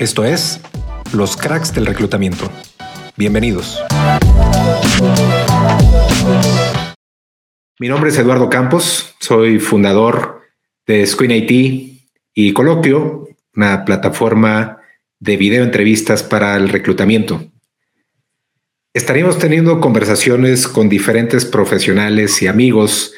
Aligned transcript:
Esto 0.00 0.24
es 0.24 0.58
Los 1.12 1.36
Cracks 1.36 1.74
del 1.74 1.84
Reclutamiento. 1.84 2.50
Bienvenidos. 3.18 3.78
Mi 7.78 7.86
nombre 7.86 8.08
es 8.08 8.16
Eduardo 8.16 8.48
Campos, 8.48 9.14
soy 9.20 9.58
fundador 9.58 10.40
de 10.86 11.06
Screen 11.06 11.32
IT 11.32 12.00
y 12.32 12.52
Coloquio, 12.54 13.28
una 13.54 13.84
plataforma 13.84 14.78
de 15.18 15.36
video 15.36 15.64
entrevistas 15.64 16.22
para 16.22 16.56
el 16.56 16.70
reclutamiento. 16.70 17.44
Estaríamos 18.94 19.38
teniendo 19.38 19.80
conversaciones 19.80 20.66
con 20.66 20.88
diferentes 20.88 21.44
profesionales 21.44 22.40
y 22.40 22.46
amigos, 22.46 23.12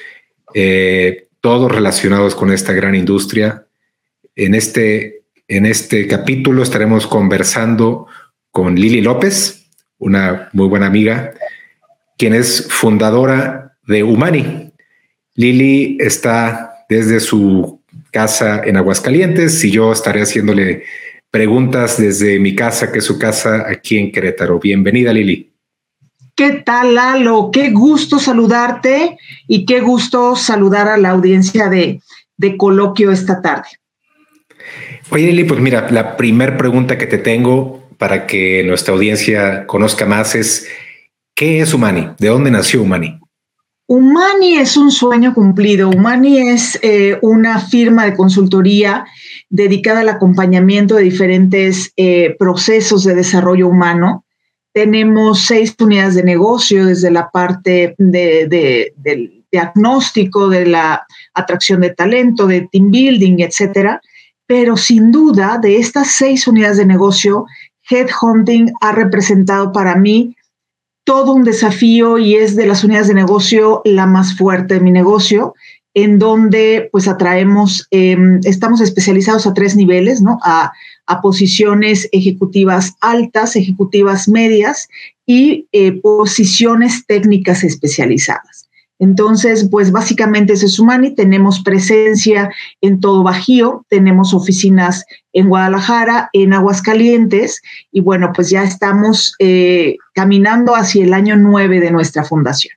eh, 0.52 1.28
todos 1.40 1.70
relacionados 1.70 2.34
con 2.34 2.50
esta 2.50 2.72
gran 2.72 2.96
industria. 2.96 3.68
En 4.34 4.56
este 4.56 5.21
en 5.56 5.66
este 5.66 6.06
capítulo 6.06 6.62
estaremos 6.62 7.06
conversando 7.06 8.06
con 8.50 8.74
Lili 8.74 9.02
López, 9.02 9.66
una 9.98 10.48
muy 10.54 10.66
buena 10.66 10.86
amiga, 10.86 11.34
quien 12.16 12.32
es 12.32 12.68
fundadora 12.70 13.76
de 13.86 14.02
Humani. 14.02 14.72
Lili 15.34 15.98
está 16.00 16.86
desde 16.88 17.20
su 17.20 17.82
casa 18.10 18.62
en 18.64 18.78
Aguascalientes 18.78 19.62
y 19.62 19.70
yo 19.70 19.92
estaré 19.92 20.22
haciéndole 20.22 20.84
preguntas 21.30 21.98
desde 21.98 22.38
mi 22.38 22.54
casa, 22.54 22.90
que 22.90 23.00
es 23.00 23.04
su 23.04 23.18
casa 23.18 23.66
aquí 23.68 23.98
en 23.98 24.10
Querétaro. 24.10 24.58
Bienvenida, 24.58 25.12
Lili. 25.12 25.52
¿Qué 26.34 26.62
tal, 26.64 26.94
Lalo? 26.94 27.50
Qué 27.52 27.70
gusto 27.70 28.18
saludarte 28.18 29.18
y 29.46 29.66
qué 29.66 29.80
gusto 29.80 30.34
saludar 30.34 30.88
a 30.88 30.96
la 30.96 31.10
audiencia 31.10 31.68
de, 31.68 32.00
de 32.38 32.56
Coloquio 32.56 33.12
esta 33.12 33.42
tarde. 33.42 33.68
Oye, 35.14 35.26
Lili, 35.26 35.44
pues 35.44 35.60
mira, 35.60 35.90
la 35.90 36.16
primera 36.16 36.56
pregunta 36.56 36.96
que 36.96 37.06
te 37.06 37.18
tengo 37.18 37.82
para 37.98 38.26
que 38.26 38.64
nuestra 38.64 38.94
audiencia 38.94 39.66
conozca 39.66 40.06
más 40.06 40.34
es, 40.34 40.66
¿qué 41.34 41.60
es 41.60 41.74
Humani? 41.74 42.08
¿De 42.18 42.28
dónde 42.28 42.50
nació 42.50 42.80
Humani? 42.80 43.20
Humani 43.86 44.54
es 44.54 44.74
un 44.78 44.90
sueño 44.90 45.34
cumplido. 45.34 45.90
Humani 45.90 46.38
es 46.38 46.78
eh, 46.80 47.18
una 47.20 47.60
firma 47.60 48.06
de 48.06 48.14
consultoría 48.14 49.04
dedicada 49.50 50.00
al 50.00 50.08
acompañamiento 50.08 50.94
de 50.94 51.02
diferentes 51.02 51.92
eh, 51.98 52.34
procesos 52.38 53.04
de 53.04 53.14
desarrollo 53.14 53.68
humano. 53.68 54.24
Tenemos 54.72 55.44
seis 55.44 55.76
unidades 55.78 56.14
de 56.14 56.22
negocio 56.22 56.86
desde 56.86 57.10
la 57.10 57.28
parte 57.30 57.94
del 57.98 59.44
diagnóstico, 59.52 60.48
de 60.48 60.64
la 60.64 61.06
atracción 61.34 61.82
de 61.82 61.90
talento, 61.90 62.46
de 62.46 62.66
team 62.72 62.90
building, 62.90 63.40
etcétera 63.40 64.00
pero 64.46 64.76
sin 64.76 65.12
duda 65.12 65.58
de 65.58 65.78
estas 65.78 66.12
seis 66.12 66.46
unidades 66.46 66.78
de 66.78 66.86
negocio, 66.86 67.46
Headhunting 67.88 68.72
ha 68.80 68.92
representado 68.92 69.72
para 69.72 69.96
mí 69.96 70.36
todo 71.04 71.32
un 71.32 71.44
desafío 71.44 72.18
y 72.18 72.36
es 72.36 72.54
de 72.54 72.66
las 72.66 72.84
unidades 72.84 73.08
de 73.08 73.14
negocio 73.14 73.82
la 73.84 74.06
más 74.06 74.36
fuerte 74.36 74.74
de 74.74 74.80
mi 74.80 74.92
negocio, 74.92 75.54
en 75.94 76.18
donde 76.18 76.88
pues 76.90 77.08
atraemos, 77.08 77.86
em, 77.90 78.40
estamos 78.44 78.80
especializados 78.80 79.46
a 79.46 79.54
tres 79.54 79.76
niveles, 79.76 80.22
¿no? 80.22 80.38
A, 80.42 80.72
posiciones 81.22 82.08
ejecutivas 82.10 82.94
altas, 83.02 83.54
ejecutivas 83.54 84.28
medias 84.28 84.88
y 85.26 85.68
eh, 85.72 85.92
posiciones 85.92 87.04
técnicas 87.06 87.64
especializadas. 87.64 88.61
Entonces, 89.02 89.66
pues 89.68 89.90
básicamente 89.90 90.52
es 90.52 90.78
Humani, 90.78 91.12
tenemos 91.12 91.60
presencia 91.64 92.52
en 92.80 93.00
todo 93.00 93.24
Bajío, 93.24 93.84
tenemos 93.88 94.32
oficinas 94.32 95.04
en 95.32 95.48
Guadalajara, 95.48 96.30
en 96.32 96.52
Aguascalientes, 96.52 97.60
y 97.90 98.00
bueno, 98.00 98.30
pues 98.32 98.50
ya 98.50 98.62
estamos 98.62 99.34
eh, 99.40 99.96
caminando 100.14 100.76
hacia 100.76 101.02
el 101.02 101.14
año 101.14 101.34
nueve 101.34 101.80
de 101.80 101.90
nuestra 101.90 102.22
fundación. 102.22 102.74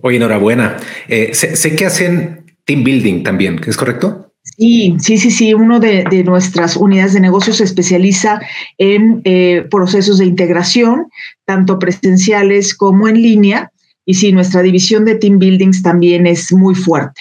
Oye, 0.00 0.16
enhorabuena. 0.16 0.76
Eh, 1.06 1.32
sé, 1.34 1.76
que 1.76 1.86
hacen 1.86 2.44
team 2.64 2.82
building 2.82 3.22
también, 3.22 3.60
¿es 3.64 3.76
correcto? 3.76 4.32
Sí, 4.42 4.96
sí, 4.98 5.18
sí, 5.18 5.30
sí. 5.30 5.54
Uno 5.54 5.78
de, 5.78 6.24
nuestras 6.24 6.76
unidades 6.76 7.12
de 7.12 7.20
negocio 7.20 7.52
se 7.52 7.62
especializa 7.62 8.40
en 8.76 9.22
eh, 9.22 9.68
procesos 9.70 10.18
de 10.18 10.24
integración, 10.24 11.06
tanto 11.44 11.78
presenciales 11.78 12.74
como 12.74 13.06
en 13.06 13.22
línea 13.22 13.72
y 14.04 14.14
sí, 14.14 14.32
nuestra 14.32 14.62
división 14.62 15.04
de 15.04 15.14
team 15.14 15.38
buildings 15.38 15.82
también 15.82 16.26
es 16.26 16.52
muy 16.52 16.74
fuerte. 16.74 17.20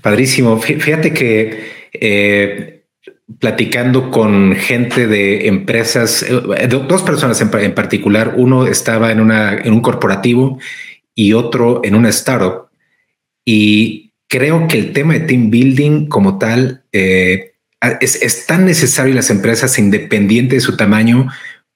Padrísimo. 0.00 0.58
Fíjate 0.60 1.12
que 1.12 1.68
eh, 1.92 2.84
platicando 3.38 4.10
con 4.10 4.54
gente 4.54 5.06
de 5.06 5.48
empresas, 5.48 6.22
eh, 6.22 6.68
dos 6.68 7.02
personas 7.02 7.40
en, 7.40 7.74
particular, 7.74 8.34
uno 8.36 8.66
estaba 8.66 9.12
en, 9.12 9.20
una, 9.20 9.56
en 9.56 9.72
un 9.72 9.80
corporativo 9.80 10.58
y 11.14 11.32
otro 11.32 11.80
en 11.84 11.94
una 11.94 12.08
startup. 12.10 12.68
Y 13.44 14.12
creo 14.28 14.66
que 14.68 14.78
el 14.78 14.92
tema 14.92 15.14
de 15.14 15.20
team 15.20 15.50
building 15.50 16.06
como 16.06 16.38
tal 16.38 16.84
eh, 16.92 17.54
es, 18.00 18.22
es, 18.22 18.46
tan 18.46 18.64
necesario 18.64 19.10
en 19.10 19.16
las 19.16 19.30
empresas, 19.30 19.78
independiente 19.78 20.56
de 20.56 20.60
su 20.60 20.76
tamaño, 20.76 21.28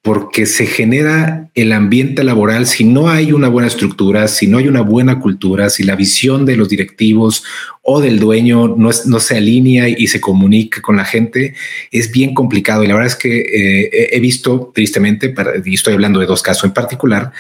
porque 0.09 0.47
se 0.47 0.65
genera 0.65 1.51
el 1.55 1.71
ambiente 1.71 2.25
laboral 2.25 2.67
si 2.67 2.83
no 2.83 3.11
hay 3.11 3.31
una 3.31 3.51
buena 3.51 3.69
estructura, 3.69 4.27
si 4.27 4.47
no 4.47 4.57
hay 4.57 4.67
una 4.67 4.81
buena 4.81 5.21
cultura, 5.21 5.69
si 5.69 5.83
la 5.83 5.97
visión 5.97 6.47
de 6.47 6.57
los 6.57 6.71
directivos 6.71 7.45
o 7.83 8.01
del 8.01 8.19
dueño 8.19 8.69
no, 8.69 8.91
se 8.91 9.37
alinea 9.37 9.87
y 9.87 10.07
se 10.07 10.19
comunica 10.19 10.81
con 10.81 10.97
la 10.97 11.05
gente, 11.05 11.53
es 11.91 12.11
bien 12.11 12.33
complicado. 12.33 12.83
Y 12.83 12.87
la 12.87 12.95
verdad 12.95 13.09
es 13.09 13.17
que 13.17 13.39
eh, 13.39 14.09
he 14.11 14.19
visto, 14.19 14.73
tristemente, 14.75 15.35
y 15.67 15.75
estoy 15.75 15.93
hablando 15.93 16.21
de 16.21 16.27
dos 16.27 16.41
casos 16.41 16.65
en 16.65 16.73
particular, 16.73 17.31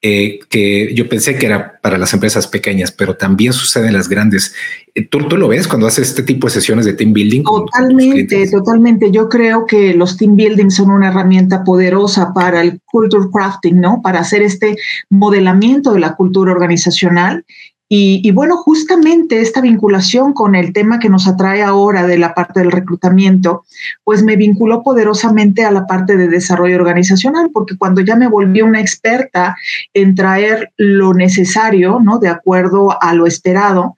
eh, 0.00 0.38
que 0.48 0.94
yo 0.94 1.08
pensé 1.08 1.36
que 1.36 1.46
era 1.46 1.80
para 1.80 1.98
las 1.98 2.14
empresas 2.14 2.46
pequeñas, 2.46 2.92
pero 2.92 3.16
también 3.16 3.52
sucede 3.52 3.88
en 3.88 3.94
las 3.94 4.08
grandes. 4.08 4.54
Eh, 4.94 5.04
¿Tú, 5.04 5.26
¿Tú, 5.26 5.36
lo 5.36 5.48
ves 5.48 5.66
cuando 5.66 5.88
haces 5.88 6.10
este 6.10 6.22
tipo 6.22 6.46
de 6.46 6.52
sesiones 6.52 6.84
de 6.84 6.92
team 6.92 7.12
building? 7.12 7.42
Totalmente, 7.42 8.48
totalmente. 8.48 9.10
Yo 9.10 9.28
creo 9.28 9.66
que 9.66 9.94
los 9.94 10.16
team 10.16 10.36
building 10.36 10.70
son 10.70 10.90
una 10.90 11.08
herramienta 11.08 11.64
poderosa 11.64 12.32
para 12.32 12.60
el 12.60 12.80
culture 12.84 13.28
crafting, 13.32 13.80
¿no? 13.80 14.00
Para 14.00 14.20
hacer 14.20 14.42
este 14.42 14.76
modelamiento 15.10 15.92
de 15.92 16.00
la 16.00 16.14
cultura 16.14 16.52
organizacional 16.52 17.44
y, 17.90 18.30
bueno, 18.32 18.58
justamente 18.58 19.40
esta 19.40 19.62
vinculación 19.62 20.34
con 20.34 20.54
el 20.54 20.74
tema 20.74 20.98
que 20.98 21.08
nos 21.08 21.26
atrae 21.26 21.62
ahora 21.62 22.06
de 22.06 22.18
la 22.18 22.34
parte 22.34 22.60
del 22.60 22.70
reclutamiento, 22.70 23.64
pues 24.04 24.22
me 24.22 24.36
vinculó 24.36 24.82
poderosamente 24.82 25.64
a 25.64 25.70
la 25.70 25.86
parte 25.86 26.18
de 26.18 26.28
desarrollo 26.28 26.76
organizacional, 26.76 27.50
porque 27.50 27.78
cuando 27.78 28.02
ya 28.02 28.14
me 28.14 28.28
volví 28.28 28.60
una 28.60 28.80
experta 28.80 29.56
en 29.94 30.14
traer 30.14 30.70
lo 30.76 31.14
necesario, 31.14 31.98
¿no? 31.98 32.18
De 32.18 32.28
acuerdo 32.28 33.00
a 33.02 33.14
lo 33.14 33.26
esperado, 33.26 33.96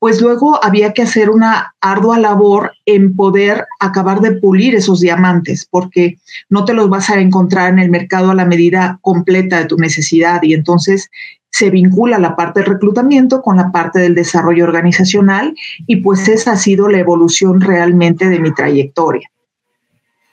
pues 0.00 0.20
luego 0.20 0.64
había 0.64 0.92
que 0.92 1.02
hacer 1.02 1.28
una 1.30 1.74
ardua 1.80 2.18
labor 2.18 2.72
en 2.86 3.16
poder 3.16 3.66
acabar 3.80 4.20
de 4.20 4.32
pulir 4.32 4.74
esos 4.74 5.00
diamantes, 5.00 5.66
porque 5.68 6.18
no 6.48 6.64
te 6.64 6.74
los 6.74 6.88
vas 6.88 7.10
a 7.10 7.20
encontrar 7.20 7.72
en 7.72 7.78
el 7.80 7.90
mercado 7.90 8.30
a 8.30 8.34
la 8.34 8.44
medida 8.44 8.98
completa 9.00 9.58
de 9.58 9.66
tu 9.66 9.76
necesidad. 9.76 10.40
Y 10.42 10.54
entonces 10.54 11.10
se 11.50 11.70
vincula 11.70 12.18
la 12.18 12.36
parte 12.36 12.60
del 12.60 12.68
reclutamiento 12.68 13.42
con 13.42 13.56
la 13.56 13.72
parte 13.72 13.98
del 14.00 14.14
desarrollo 14.14 14.64
organizacional 14.64 15.54
y 15.86 15.96
pues 15.96 16.28
esa 16.28 16.52
ha 16.52 16.56
sido 16.56 16.88
la 16.88 16.98
evolución 16.98 17.60
realmente 17.60 18.28
de 18.28 18.38
mi 18.38 18.54
trayectoria. 18.54 19.30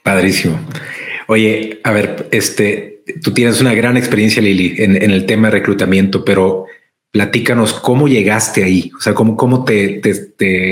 Padrísimo. 0.04 0.59
Oye, 1.28 1.80
a 1.84 1.92
ver, 1.92 2.28
este, 2.31 3.04
tú 3.24 3.34
tienes 3.34 3.59
una 3.59 3.74
gran 3.74 3.98
experiencia, 3.98 4.42
Lili, 4.42 4.75
en, 4.78 4.96
el 4.96 5.25
tema 5.25 5.48
de 5.48 5.54
reclutamiento, 5.54 6.24
pero 6.24 6.66
platícanos 7.12 7.74
cómo 7.74 8.08
llegaste 8.08 8.64
ahí, 8.64 8.92
o 8.96 9.02
sea, 9.02 9.14
cómo, 9.14 9.36
cómo 9.36 9.64
te, 9.64 10.01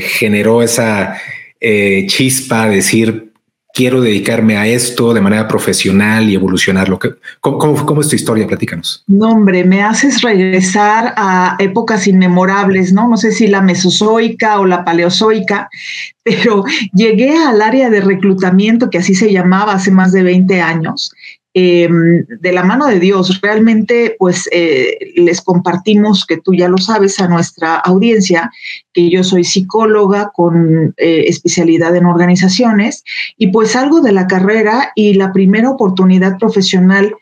generó 0.02 0.62
esa 0.62 1.18
eh, 1.60 2.06
chispa, 2.08 2.68
decir, 2.68 3.33
quiero 3.74 4.02
dedicarme 4.02 4.56
a 4.56 4.68
esto 4.68 5.14
de 5.14 5.20
manera 5.20 5.48
profesional 5.48 6.30
y 6.30 6.36
evolucionarlo. 6.36 7.00
¿Cómo, 7.42 7.86
cómo, 7.86 8.02
es 8.02 8.08
tu 8.08 8.16
historia? 8.16 8.48
Platícanos. 8.48 9.04
No, 9.08 9.32
hombre, 9.32 9.66
me 9.66 9.82
haces 9.82 10.22
regresar 10.22 11.14
a 11.18 11.56
épocas 11.60 12.08
inmemorables, 12.08 12.94
¿no? 12.94 13.10
No 13.10 13.18
sé 13.18 13.32
si 13.32 13.48
la 13.48 13.62
mesozoica 13.62 14.60
o 14.60 14.66
la 14.66 14.86
paleozoica, 14.86 15.70
pero 16.24 16.64
llegué 16.94 17.36
al 17.36 17.62
área 17.62 17.90
de 17.90 18.00
reclutamiento, 18.00 18.90
que 18.90 19.00
así 19.00 19.16
se 19.16 19.34
llamaba 19.34 19.74
hace 19.74 19.92
más 19.92 20.12
de 20.12 20.22
20 20.22 20.62
años, 20.62 21.12
Em, 21.56 22.26
de 22.42 22.52
la 22.52 22.64
mano 22.64 22.88
de 22.88 23.00
Dios. 23.00 23.40
Realmente, 23.42 24.16
pues 24.18 24.50
eh, 24.52 24.98
les 25.16 25.40
compartimos, 25.40 26.26
que 26.26 26.38
tú 26.38 26.56
ya 26.56 26.68
lo 26.68 26.80
sabes, 26.80 27.20
a 27.20 27.28
nuestra 27.28 27.76
audiencia, 27.76 28.52
que 28.92 29.12
yo 29.12 29.24
soy 29.24 29.44
psicóloga 29.44 30.32
con 30.34 30.96
eh, 30.98 31.26
especialidad 31.28 31.96
en 31.96 32.08
organizaciones 32.08 33.04
y 33.38 33.48
pues 33.48 33.76
algo 33.76 34.02
de 34.02 34.14
la 34.14 34.26
carrera 34.26 34.92
y 34.96 35.14
la 35.14 35.32
primera 35.32 35.70
oportunidad 35.70 36.40
profesional. 36.40 37.14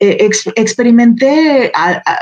Eh, 0.00 0.28
experimenté 0.54 1.72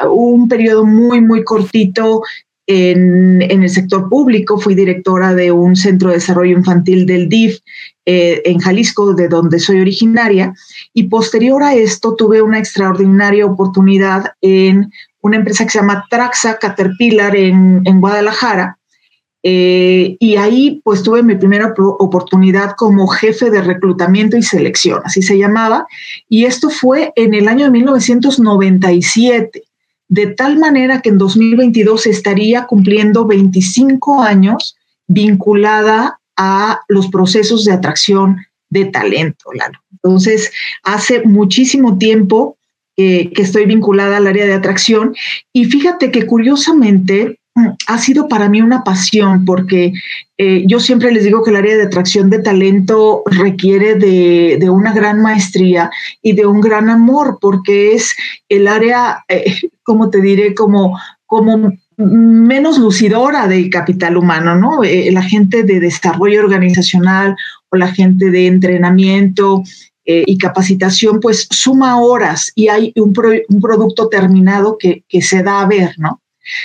un 0.09 0.49
periodo 0.49 0.87
muy, 0.87 1.21
muy 1.21 1.43
cortito 1.43 2.23
en, 2.69 3.43
en, 3.43 3.63
el 3.65 3.69
sector 3.69 4.09
público, 4.09 4.59
fui 4.59 4.75
directora 4.75 5.35
de 5.35 5.53
un 5.53 5.77
centro 5.77 6.09
de 6.09 6.17
desarrollo 6.17 6.57
infantil 6.57 7.07
del 7.07 7.29
DIF 7.29 7.59
eh, 8.07 8.41
en 8.45 8.61
Jalisco, 8.61 9.15
de 9.15 9.29
donde 9.29 9.59
soy 9.59 9.81
originaria, 9.81 10.55
y 10.95 11.05
posterior 11.05 11.63
a 11.63 11.75
esto 11.75 12.15
tuve 12.15 12.41
una 12.41 12.59
extraordinaria 12.59 13.45
oportunidad 13.45 14.33
en 14.41 14.93
una 15.21 15.37
empresa 15.37 15.65
que 15.65 15.71
se 15.71 15.81
llama 15.81 16.07
Traxa 16.09 16.57
Caterpillar 16.59 17.35
en, 17.35 17.83
en 17.85 18.01
Guadalajara, 18.01 18.79
eh, 19.49 20.17
y 20.19 20.35
ahí 20.37 20.81
pues 20.83 21.05
tuve 21.05 21.23
mi 21.23 21.37
primera 21.37 21.73
oportunidad 21.77 22.73
como 22.77 23.07
jefe 23.07 23.49
de 23.49 23.63
reclutamiento 23.63 24.37
y 24.37 24.43
selección, 24.43 25.03
así 25.05 25.23
se 25.23 25.39
llamaba, 25.39 25.87
y 26.29 26.47
esto 26.47 26.69
fue 26.69 27.13
en 27.15 27.35
el 27.35 27.47
año 27.47 27.67
de 27.67 27.71
1997, 27.71 29.63
de 30.09 30.27
tal 30.29 30.59
manera 30.59 31.01
que 31.01 31.11
en 31.11 31.19
2022 31.19 32.07
estaría 32.07 32.67
cumpliendo 32.67 33.25
25 33.25 34.21
años 34.23 34.77
vinculada 35.07 36.19
a 36.37 36.81
los 36.89 37.09
procesos 37.09 37.65
de 37.65 37.73
atracción 37.73 38.39
de 38.69 38.87
talento, 38.87 39.51
Entonces, 39.93 40.53
hace 40.83 41.23
muchísimo 41.23 41.99
tiempo 41.99 42.57
que 42.97 43.31
estoy 43.37 43.67
vinculada 43.67 44.17
al 44.17 44.27
área 44.27 44.47
de 44.47 44.55
atracción 44.55 45.15
y 45.53 45.67
fíjate 45.67 46.11
que 46.11 46.25
curiosamente 46.25 47.39
ha 47.87 47.99
sido 47.99 48.29
para 48.29 48.49
mí 48.49 48.61
una 48.61 48.85
pasión 48.85 49.45
porque 49.45 49.93
eh, 50.37 50.65
yo 50.67 50.79
siempre 50.79 51.11
les 51.13 51.25
digo 51.25 51.43
que 51.43 51.51
el 51.51 51.57
área 51.57 51.77
de 51.77 51.85
atracción 51.85 52.29
de 52.29 52.41
talento 52.41 53.23
requiere 53.27 53.95
de, 53.95 54.69
una 54.69 54.93
gran 54.93 55.23
maestría 55.23 55.91
y 56.21 56.33
de 56.33 56.47
un 56.47 56.61
gran 56.61 56.91
amor 56.91 57.39
porque 57.41 57.95
es 57.95 58.15
el 58.49 58.69
área, 58.69 59.25
eh, 59.29 59.55
como 59.83 60.11
te 60.11 60.21
diré, 60.21 60.55
como, 60.55 60.99
como 61.25 61.73
menos 61.97 62.79
lucidora 62.79 63.49
del 63.49 63.71
capital 63.71 64.17
humano, 64.17 64.55
¿no? 64.55 64.85
Eh, 64.85 65.11
la 65.13 65.23
gente 65.23 65.63
de 65.63 65.81
desarrollo 65.81 66.41
organizacional 66.41 67.37
o 67.71 67.77
la 67.77 67.89
gente 67.89 68.31
de 68.31 68.47
entrenamiento 68.47 69.63
y 70.09 70.39
capacitación, 70.39 71.19
pues 71.19 71.49
suma 71.51 71.99
horas 72.01 72.53
y 72.55 72.69
hay 72.69 72.93
un, 72.95 73.13
un 73.49 73.61
producto 73.61 74.09
terminado 74.09 74.79
que, 74.79 75.03
que 75.09 75.21
se 75.21 75.43
da 75.43 75.63
a 75.63 75.67
ver, 75.67 75.95
¿no? 75.99 76.21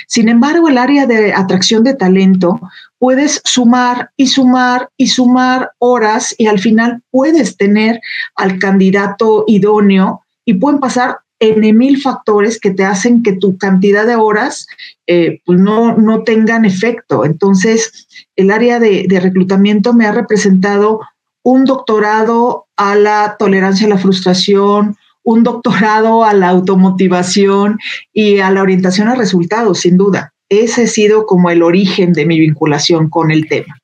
Sin 0.06 0.28
embargo, 0.28 0.68
el 0.68 0.78
área 0.78 1.06
de 1.06 1.32
atracción 1.32 1.82
de 1.84 1.94
talento 1.94 2.60
puedes 2.98 3.40
sumar 3.44 4.10
y 4.16 4.28
sumar 4.28 4.88
y 4.96 5.08
sumar 5.08 5.72
horas 5.78 6.34
y 6.38 6.46
al 6.46 6.60
final 6.60 7.02
puedes 7.10 7.56
tener 7.56 8.00
al 8.36 8.58
candidato 8.58 9.44
idóneo 9.46 10.22
y 10.44 10.54
pueden 10.54 10.80
pasar 10.80 11.18
en 11.42 11.76
mil 11.76 12.00
factores 12.00 12.60
que 12.60 12.70
te 12.70 12.84
hacen 12.84 13.24
que 13.24 13.32
tu 13.32 13.58
cantidad 13.58 14.06
de 14.06 14.14
horas 14.14 14.68
eh, 15.08 15.40
pues 15.44 15.58
no, 15.58 15.96
no 15.96 16.22
tengan 16.22 16.64
efecto. 16.64 17.24
Entonces, 17.24 18.06
el 18.36 18.52
área 18.52 18.78
de, 18.78 19.06
de 19.08 19.18
reclutamiento 19.18 19.92
me 19.92 20.06
ha 20.06 20.12
representado 20.12 21.00
un 21.42 21.64
doctorado 21.64 22.66
a 22.76 22.94
la 22.94 23.34
tolerancia 23.40 23.88
a 23.88 23.90
la 23.90 23.98
frustración, 23.98 24.96
un 25.24 25.42
doctorado 25.42 26.24
a 26.24 26.32
la 26.32 26.48
automotivación 26.48 27.78
y 28.12 28.38
a 28.38 28.52
la 28.52 28.62
orientación 28.62 29.08
a 29.08 29.16
resultados, 29.16 29.80
sin 29.80 29.96
duda. 29.96 30.32
Ese 30.48 30.84
ha 30.84 30.86
sido 30.86 31.26
como 31.26 31.50
el 31.50 31.64
origen 31.64 32.12
de 32.12 32.24
mi 32.24 32.38
vinculación 32.38 33.10
con 33.10 33.32
el 33.32 33.48
tema. 33.48 33.81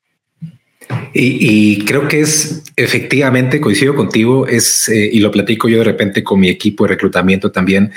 Y, 1.13 1.85
creo 1.85 2.07
que 2.07 2.21
es 2.21 2.63
efectivamente, 2.75 3.59
coincido 3.59 3.95
contigo, 3.95 4.47
es, 4.47 4.89
eh, 4.89 5.09
y 5.11 5.19
lo 5.19 5.31
platico 5.31 5.67
yo 5.67 5.79
de 5.79 5.83
repente 5.83 6.23
con 6.23 6.39
mi 6.39 6.49
equipo 6.49 6.83
de 6.83 6.89
reclutamiento 6.89 7.51
también, 7.51 7.91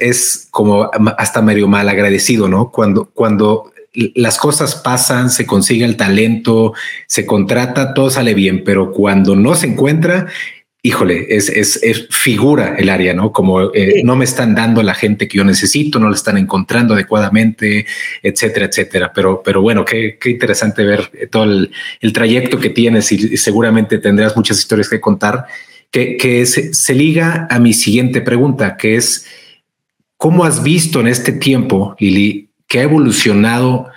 es 0.00 0.48
como 0.50 0.90
hasta 1.18 1.42
medio 1.42 1.66
mal 1.66 1.88
agradecido, 1.88 2.48
¿no? 2.48 2.70
Cuando, 2.70 3.06
cuando 3.12 3.72
las 4.14 4.38
cosas 4.38 4.76
pasan, 4.76 5.30
se 5.30 5.46
consigue 5.46 5.84
el 5.84 5.96
talento, 5.96 6.74
se 7.06 7.26
contrata, 7.26 7.94
todo 7.94 8.10
sale 8.10 8.34
bien, 8.34 8.64
pero 8.64 8.92
cuando 8.92 9.36
no 9.36 9.54
se 9.54 9.68
encuentra, 9.68 10.26
híjole, 10.86 11.34
es, 11.34 11.48
es, 11.48 11.82
es, 11.82 12.06
figura 12.10 12.76
el 12.76 12.90
área, 12.90 13.14
¿no? 13.14 13.32
Como 13.32 13.72
eh, 13.72 14.02
no 14.04 14.16
me 14.16 14.26
están 14.26 14.54
dando 14.54 14.82
la 14.82 14.94
gente 14.94 15.26
que 15.26 15.38
yo 15.38 15.44
necesito, 15.44 15.98
no 15.98 16.10
la 16.10 16.14
están 16.14 16.36
encontrando 16.36 16.92
adecuadamente, 16.92 17.86
etcétera, 18.22 18.66
etcétera. 18.66 19.10
Pero, 19.14 19.42
pero 19.42 19.62
bueno, 19.62 19.86
qué, 19.86 20.18
qué 20.20 20.28
interesante 20.28 20.84
ver 20.84 21.10
todo 21.30 21.44
el, 21.44 21.70
el, 22.02 22.12
trayecto 22.12 22.60
que 22.60 22.68
tienes 22.68 23.10
y, 23.12 23.38
seguramente 23.38 23.96
tendrás 23.96 24.36
muchas 24.36 24.58
historias 24.58 24.90
que 24.90 25.00
contar 25.00 25.46
que, 25.90 26.18
que 26.18 26.44
se, 26.44 26.74
se, 26.74 26.94
liga 26.94 27.48
a 27.50 27.58
mi 27.58 27.72
siguiente 27.72 28.20
pregunta, 28.20 28.76
que 28.76 28.96
es, 28.96 29.26
¿cómo 30.18 30.44
has 30.44 30.62
visto 30.62 31.00
en 31.00 31.08
este 31.08 31.32
tiempo, 31.32 31.96
Lili, 31.98 32.50
que 32.68 32.80
ha 32.80 32.82
evolucionado 32.82 33.88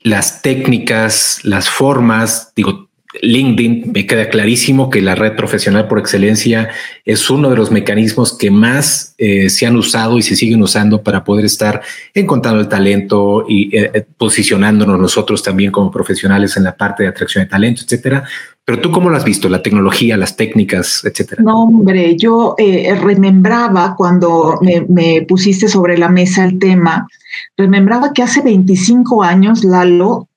las 0.00 0.42
técnicas, 0.42 1.40
las 1.42 1.70
formas, 1.70 2.52
digo, 2.54 2.90
LinkedIn, 3.20 3.92
me 3.92 4.06
queda 4.06 4.28
clarísimo 4.28 4.88
que 4.88 5.02
la 5.02 5.14
red 5.14 5.36
profesional 5.36 5.86
por 5.86 5.98
excelencia 5.98 6.70
es 7.04 7.28
uno 7.28 7.50
de 7.50 7.56
los 7.56 7.70
mecanismos 7.70 8.36
que 8.36 8.50
más 8.50 9.14
eh, 9.18 9.50
se 9.50 9.66
han 9.66 9.76
usado 9.76 10.16
y 10.16 10.22
se 10.22 10.34
siguen 10.34 10.62
usando 10.62 11.02
para 11.02 11.22
poder 11.22 11.44
estar 11.44 11.82
encontrando 12.14 12.60
el 12.60 12.68
talento 12.68 13.44
y 13.46 13.76
eh, 13.76 13.90
eh, 13.92 14.06
posicionándonos 14.16 14.98
nosotros 14.98 15.42
también 15.42 15.70
como 15.70 15.90
profesionales 15.90 16.56
en 16.56 16.64
la 16.64 16.74
parte 16.74 17.02
de 17.02 17.10
atracción 17.10 17.44
de 17.44 17.50
talento, 17.50 17.82
etcétera. 17.84 18.24
Pero 18.64 18.80
tú 18.80 18.92
cómo 18.92 19.10
lo 19.10 19.16
has 19.16 19.24
visto, 19.24 19.48
la 19.48 19.62
tecnología, 19.62 20.16
las 20.16 20.36
técnicas, 20.36 21.04
etcétera. 21.04 21.42
No, 21.42 21.64
hombre, 21.64 22.16
yo 22.16 22.54
remembraba 22.56 23.96
cuando 23.96 24.58
me, 24.62 24.86
me, 24.88 25.22
pusiste 25.22 25.66
sobre 25.66 25.98
la 25.98 26.08
mesa 26.08 26.44
el 26.44 26.60
tema, 26.60 27.08
remembraba 27.56 28.12
que 28.12 28.22
hace 28.22 28.40
25 28.40 29.24
años, 29.24 29.64
Lalo, 29.64 30.28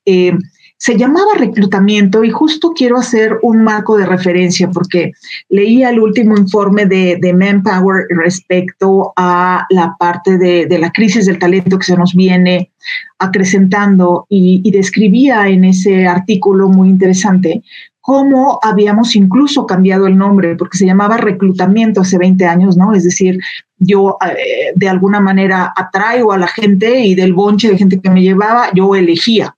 se 0.77 0.97
llamaba 0.97 1.33
reclutamiento 1.37 2.23
y 2.23 2.31
justo 2.31 2.73
quiero 2.75 2.97
hacer 2.97 3.39
un 3.41 3.63
marco 3.63 3.97
de 3.97 4.05
referencia 4.05 4.69
porque 4.69 5.13
leía 5.49 5.89
el 5.89 5.99
último 5.99 6.37
informe 6.37 6.85
de, 6.85 7.33
Manpower 7.33 8.05
respecto 8.09 9.13
a 9.15 9.65
la 9.69 9.95
parte 9.97 10.37
de, 10.37 10.77
la 10.77 10.91
crisis 10.91 11.25
del 11.25 11.39
talento 11.39 11.79
que 11.79 11.85
se 11.85 11.97
nos 11.97 12.13
viene 12.13 12.71
acrecentando 13.19 14.25
y, 14.29 14.61
y 14.63 14.71
describía 14.71 15.47
en 15.47 15.65
ese 15.65 16.07
artículo 16.07 16.67
muy 16.67 16.89
interesante 16.89 17.63
cómo 18.05 18.59
habíamos 18.61 19.15
incluso 19.15 19.65
cambiado 19.65 20.05
el 20.05 20.15
nombre, 20.15 20.55
porque 20.55 20.77
se 20.77 20.85
llamaba 20.85 21.17
reclutamiento 21.17 22.01
hace 22.01 22.19
20 22.19 22.45
años, 22.45 22.77
¿no? 22.77 22.93
Es 22.93 23.03
decir, 23.03 23.39
yo 23.79 24.17
eh, 24.23 24.73
de 24.75 24.89
alguna 24.89 25.19
manera 25.19 25.73
atraigo 25.75 26.31
a 26.31 26.37
la 26.37 26.47
gente 26.47 26.99
y 26.99 27.15
del 27.15 27.33
bonche 27.33 27.67
de 27.71 27.79
gente 27.79 27.99
que 27.99 28.11
me 28.11 28.21
llevaba, 28.21 28.67
yo 28.75 28.93
elegía. 28.93 29.55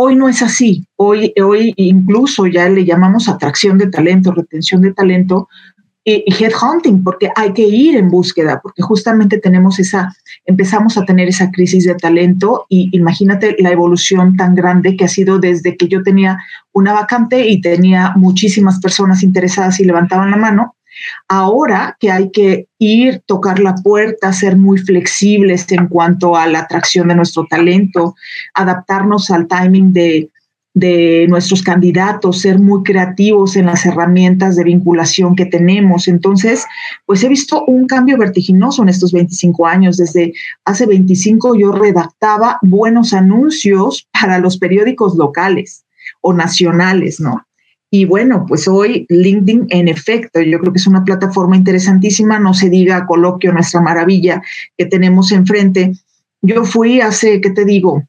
Hoy 0.00 0.14
no 0.14 0.28
es 0.28 0.42
así. 0.42 0.86
Hoy, 0.94 1.32
hoy 1.42 1.74
incluso 1.76 2.46
ya 2.46 2.68
le 2.68 2.84
llamamos 2.84 3.28
atracción 3.28 3.78
de 3.78 3.88
talento, 3.88 4.30
retención 4.30 4.80
de 4.80 4.94
talento 4.94 5.48
y, 6.04 6.24
headhunting, 6.32 7.02
porque 7.02 7.30
hay 7.34 7.52
que 7.52 7.66
ir 7.66 7.96
en 7.96 8.08
búsqueda, 8.08 8.60
porque 8.62 8.80
justamente 8.80 9.38
tenemos 9.38 9.80
esa, 9.80 10.14
empezamos 10.46 10.96
a 10.96 11.04
tener 11.04 11.28
esa 11.28 11.50
crisis 11.50 11.82
de 11.84 11.96
talento 11.96 12.64
y 12.68 12.88
imagínate 12.96 13.56
la 13.58 13.72
evolución 13.72 14.36
tan 14.36 14.54
grande 14.54 14.96
que 14.96 15.04
ha 15.04 15.08
sido 15.08 15.40
desde 15.40 15.76
que 15.76 15.88
yo 15.88 16.04
tenía 16.04 16.38
una 16.72 16.92
vacante 16.92 17.48
y 17.48 17.60
tenía 17.60 18.12
muchísimas 18.14 18.78
personas 18.78 19.24
interesadas 19.24 19.80
y 19.80 19.84
levantaban 19.84 20.30
la 20.30 20.36
mano 20.36 20.76
Ahora 21.30 21.94
que 22.00 22.10
hay 22.10 22.30
que 22.30 22.68
ir, 22.78 23.20
tocar 23.26 23.58
la 23.58 23.74
puerta, 23.74 24.32
ser 24.32 24.56
muy 24.56 24.78
flexibles 24.78 25.70
en 25.72 25.86
cuanto 25.88 26.34
a 26.34 26.46
la 26.46 26.60
atracción 26.60 27.08
de 27.08 27.16
nuestro 27.16 27.46
talento, 27.50 28.14
adaptarnos 28.54 29.30
al 29.30 29.46
timing 29.46 29.92
de, 29.92 30.30
nuestros 31.28 31.62
candidatos, 31.62 32.40
ser 32.42 32.60
muy 32.60 32.84
creativos 32.84 33.56
en 33.56 33.66
las 33.66 33.84
herramientas 33.84 34.54
de 34.54 34.62
vinculación 34.62 35.34
que 35.34 35.44
tenemos. 35.44 36.06
Entonces, 36.06 36.64
pues 37.04 37.24
he 37.24 37.28
visto 37.28 37.64
un 37.64 37.88
cambio 37.88 38.16
vertiginoso 38.16 38.82
en 38.82 38.88
estos 38.88 39.10
25 39.10 39.66
años. 39.66 39.96
Desde 39.96 40.32
hace 40.64 40.86
25 40.86 41.56
yo 41.56 41.72
redactaba 41.72 42.58
buenos 42.62 43.12
anuncios 43.12 44.06
para 44.12 44.38
los 44.38 44.56
periódicos 44.56 45.16
locales 45.16 45.84
o 46.20 46.32
nacionales, 46.32 47.18
¿no? 47.18 47.47
Y 47.90 48.04
bueno, 48.04 48.44
pues 48.46 48.68
hoy 48.68 49.06
LinkedIn, 49.08 49.66
en 49.70 49.88
efecto, 49.88 50.40
yo 50.40 50.58
creo 50.58 50.72
que 50.72 50.78
es 50.78 50.86
una 50.86 51.04
plataforma 51.04 51.56
interesantísima, 51.56 52.38
no 52.38 52.52
se 52.52 52.68
diga 52.68 53.06
coloquio 53.06 53.52
nuestra 53.52 53.80
maravilla 53.80 54.42
que 54.76 54.86
tenemos 54.86 55.32
enfrente. 55.32 55.92
Yo 56.42 56.64
fui 56.64 57.00
hace, 57.00 57.40
¿qué 57.40 57.50
te 57.50 57.64
digo? 57.64 58.04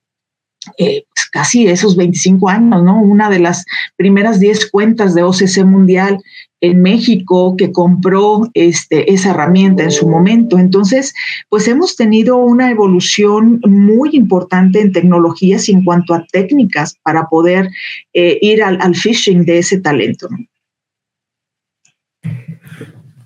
Eh, 0.78 1.04
pues 1.14 1.30
casi 1.32 1.68
esos 1.68 1.96
25 1.96 2.50
años, 2.50 2.84
¿no? 2.84 3.02
Una 3.02 3.30
de 3.30 3.40
las 3.40 3.66
primeras 3.96 4.40
10 4.40 4.70
cuentas 4.72 5.16
de 5.16 5.24
OCC 5.24 5.64
Mundial 5.66 6.20
en 6.62 6.82
México 6.82 7.56
que 7.58 7.72
compró 7.72 8.50
este, 8.54 9.12
esa 9.12 9.32
herramienta 9.32 9.84
en 9.84 9.92
su 9.92 10.08
momento. 10.08 10.58
Entonces, 10.58 11.14
pues 11.50 11.68
hemos 11.68 11.96
tenido 11.96 12.38
una 12.38 12.70
evolución 12.70 13.62
muy 13.66 14.10
importante 14.14 14.82
en 14.82 14.92
tecnologías 14.92 15.70
y 15.70 15.74
en 15.74 15.84
cuanto 15.84 16.14
a 16.14 16.26
técnicas 16.32 16.96
para 17.04 17.28
poder 17.28 17.70
eh, 18.14 18.38
ir 18.42 18.62
al, 18.64 18.78
al, 18.82 18.96
phishing 18.96 19.46
de 19.46 19.60
ese 19.60 19.80
talento. 19.80 20.28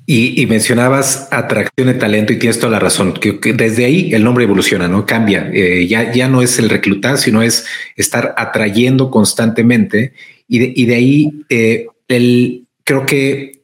Y, 0.05 0.45
mencionabas 0.48 1.29
atracción 1.31 1.88
de 1.88 1.93
talento 1.93 2.33
y 2.33 2.38
tienes 2.38 2.60
toda 2.60 2.74
la 2.74 2.79
razón, 2.79 3.13
que, 3.13 3.53
desde 3.53 3.86
ahí 3.86 4.13
el 4.13 4.24
nombre 4.24 4.43
evoluciona, 4.43 4.89
¿no? 4.89 5.05
Cambia. 5.05 5.50
Eh, 5.53 5.88
ya, 5.88 6.12
ya 6.12 6.27
no 6.27 6.41
es 6.41 6.60
el 6.60 6.69
reclutar, 6.69 7.17
sino 7.17 7.41
es 7.41 7.65
estar 7.95 8.33
atrayendo 8.38 9.10
constantemente 9.10 10.13
y 10.48 10.60
de, 10.60 10.74
y 10.75 10.86
de 10.86 10.95
ahí 10.95 11.45
eh, 11.50 11.88
el, 12.10 12.65
creo 12.83 13.05
que 13.05 13.62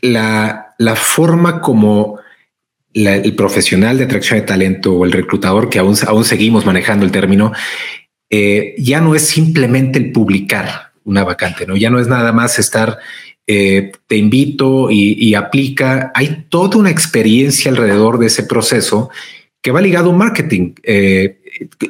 la, 0.00 0.74
la 0.78 0.94
forma 0.94 1.60
como 1.60 2.20
el 2.94 3.34
profesional 3.34 3.98
de 3.98 4.04
atracción 4.04 4.40
de 4.40 4.46
talento 4.46 4.92
o 4.92 5.04
el 5.04 5.12
reclutador, 5.12 5.68
que 5.68 5.78
aún, 5.78 5.96
aún 6.06 6.24
seguimos 6.24 6.66
manejando 6.66 7.04
el 7.04 7.12
término, 7.12 7.52
eh, 8.30 8.74
ya 8.78 9.00
no 9.00 9.14
es 9.14 9.26
simplemente 9.26 9.98
el 9.98 10.12
publicar 10.12 10.92
una 11.04 11.24
vacante, 11.24 11.66
no, 11.66 11.76
ya 11.76 11.90
no 11.90 11.98
es 11.98 12.08
nada 12.08 12.32
más 12.32 12.58
estar 12.58 12.98
eh, 13.52 13.90
te 14.06 14.16
invito 14.16 14.92
y, 14.92 15.34
aplica. 15.34 16.12
Hay 16.14 16.46
toda 16.48 16.78
una 16.78 16.90
experiencia 16.90 17.68
alrededor 17.68 18.20
de 18.20 18.26
ese 18.26 18.44
proceso 18.44 19.10
que 19.60 19.72
va 19.72 19.80
ligado 19.80 20.10
a 20.10 20.12
marketing. 20.14 20.74
Eh, 20.84 21.40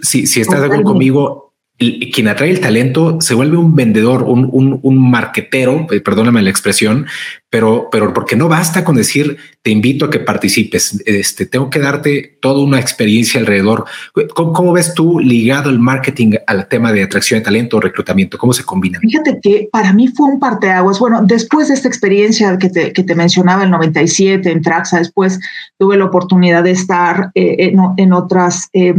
si, 0.00 0.26
si, 0.26 0.40
estás 0.40 0.60
de 0.60 0.66
acuerdo 0.66 0.84
conmigo, 0.84 1.49
quien 1.80 2.28
atrae 2.28 2.50
el 2.50 2.60
talento 2.60 3.22
se 3.22 3.32
vuelve 3.32 3.56
un 3.56 3.74
vendedor, 3.74 4.24
un, 4.24 4.50
un, 4.52 4.80
un, 4.82 5.10
marquetero, 5.10 5.86
eh, 5.90 6.00
perdóname 6.00 6.42
la 6.42 6.50
expresión, 6.50 7.06
pero, 7.48 7.88
pero 7.90 8.12
porque 8.12 8.36
no 8.36 8.48
basta 8.48 8.84
con 8.84 8.96
decir 8.96 9.38
te 9.62 9.70
invito 9.70 10.04
a 10.04 10.10
que 10.10 10.20
participes. 10.20 11.02
Este 11.06 11.46
tengo 11.46 11.70
que 11.70 11.78
darte 11.78 12.38
toda 12.40 12.62
una 12.62 12.78
experiencia 12.78 13.40
alrededor. 13.40 13.86
¿Cómo, 14.34 14.72
ves 14.72 14.92
tú 14.92 15.20
ligado 15.20 15.70
el 15.70 15.78
marketing 15.78 16.34
al 16.46 16.68
tema 16.68 16.92
de 16.92 17.02
atracción 17.02 17.40
de 17.40 17.44
talento 17.44 17.78
o 17.78 17.80
reclutamiento? 17.80 18.36
¿Cómo 18.36 18.52
se 18.52 18.62
combina? 18.62 18.98
Fíjate 19.00 19.40
que 19.42 19.68
para 19.72 19.94
mí 19.94 20.08
fue 20.08 20.28
un 20.28 20.38
parteaguas. 20.38 20.98
Bueno, 20.98 21.22
después 21.24 21.68
de 21.68 21.74
esta 21.74 21.88
experiencia 21.88 22.58
que 22.58 22.68
te, 22.68 22.92
que 22.92 23.02
te 23.02 23.14
mencionaba 23.14 23.64
el 23.64 23.70
97 23.70 24.50
en 24.50 24.60
Traxa, 24.60 24.98
después 24.98 25.40
tuve 25.78 25.96
la 25.96 26.04
oportunidad 26.04 26.62
de 26.62 26.72
estar 26.72 27.30
eh, 27.34 27.56
en, 27.58 27.80
en, 27.96 28.12
otras. 28.12 28.68
Eh, 28.74 28.94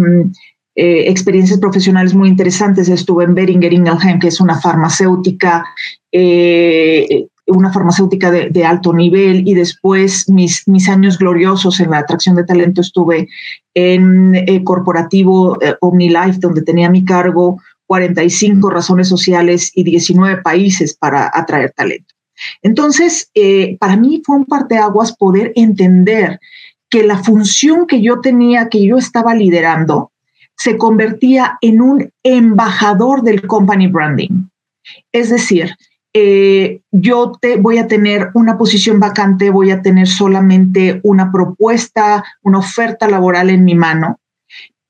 eh, 0.73 1.09
experiencias 1.09 1.59
profesionales 1.59 2.13
muy 2.13 2.29
interesantes. 2.29 2.87
Estuve 2.87 3.25
en 3.25 3.35
Beringer 3.35 3.73
Ingelheim, 3.73 4.19
que 4.19 4.29
es 4.29 4.39
una 4.39 4.59
farmacéutica, 4.59 5.65
eh, 6.13 7.27
una 7.47 7.73
farmacéutica 7.73 8.31
de, 8.31 8.65
alto 8.65 8.93
nivel, 8.93 9.45
y 9.45 9.53
después 9.53 10.29
mis, 10.29 10.65
mis 10.67 10.87
años 10.87 11.17
gloriosos 11.17 11.81
en 11.81 11.91
la 11.91 11.99
atracción 11.99 12.37
de 12.37 12.45
talento 12.45 12.79
estuve 12.79 13.27
en 13.73 14.35
eh, 14.35 14.63
corporativo 14.63 15.57
OmniLife, 15.81 16.39
donde 16.39 16.61
tenía 16.61 16.89
mi 16.89 17.03
cargo 17.03 17.59
45 17.87 18.69
razones 18.69 19.09
sociales 19.09 19.71
y 19.75 19.83
19 19.83 20.41
países 20.41 20.95
para 20.95 21.29
atraer 21.33 21.73
talento. 21.75 22.13
Entonces, 22.61 23.29
para 23.79 23.97
mí 23.97 24.23
fue 24.25 24.37
un 24.37 24.45
parteaguas 24.45 25.15
poder 25.17 25.51
entender 25.55 26.39
que 26.89 27.03
la 27.03 27.17
función 27.17 27.85
que 27.85 28.01
yo 28.01 28.21
tenía, 28.21 28.69
que 28.69 28.85
yo 28.85 28.97
estaba 28.97 29.35
liderando, 29.35 30.10
se 30.61 30.77
convertía 30.77 31.57
en 31.61 31.81
un 31.81 32.11
embajador 32.21 33.23
del 33.23 33.47
company 33.47 33.87
branding. 33.87 34.47
Es 35.11 35.31
decir, 35.31 35.75
eh, 36.13 36.81
yo 36.91 37.31
te, 37.41 37.55
voy 37.57 37.79
a 37.79 37.87
tener 37.87 38.29
una 38.35 38.59
posición 38.59 38.99
vacante, 38.99 39.49
voy 39.49 39.71
a 39.71 39.81
tener 39.81 40.07
solamente 40.07 41.01
una 41.03 41.31
propuesta, 41.31 42.23
una 42.43 42.59
oferta 42.59 43.07
laboral 43.07 43.49
en 43.49 43.65
mi 43.65 43.73
mano, 43.73 44.19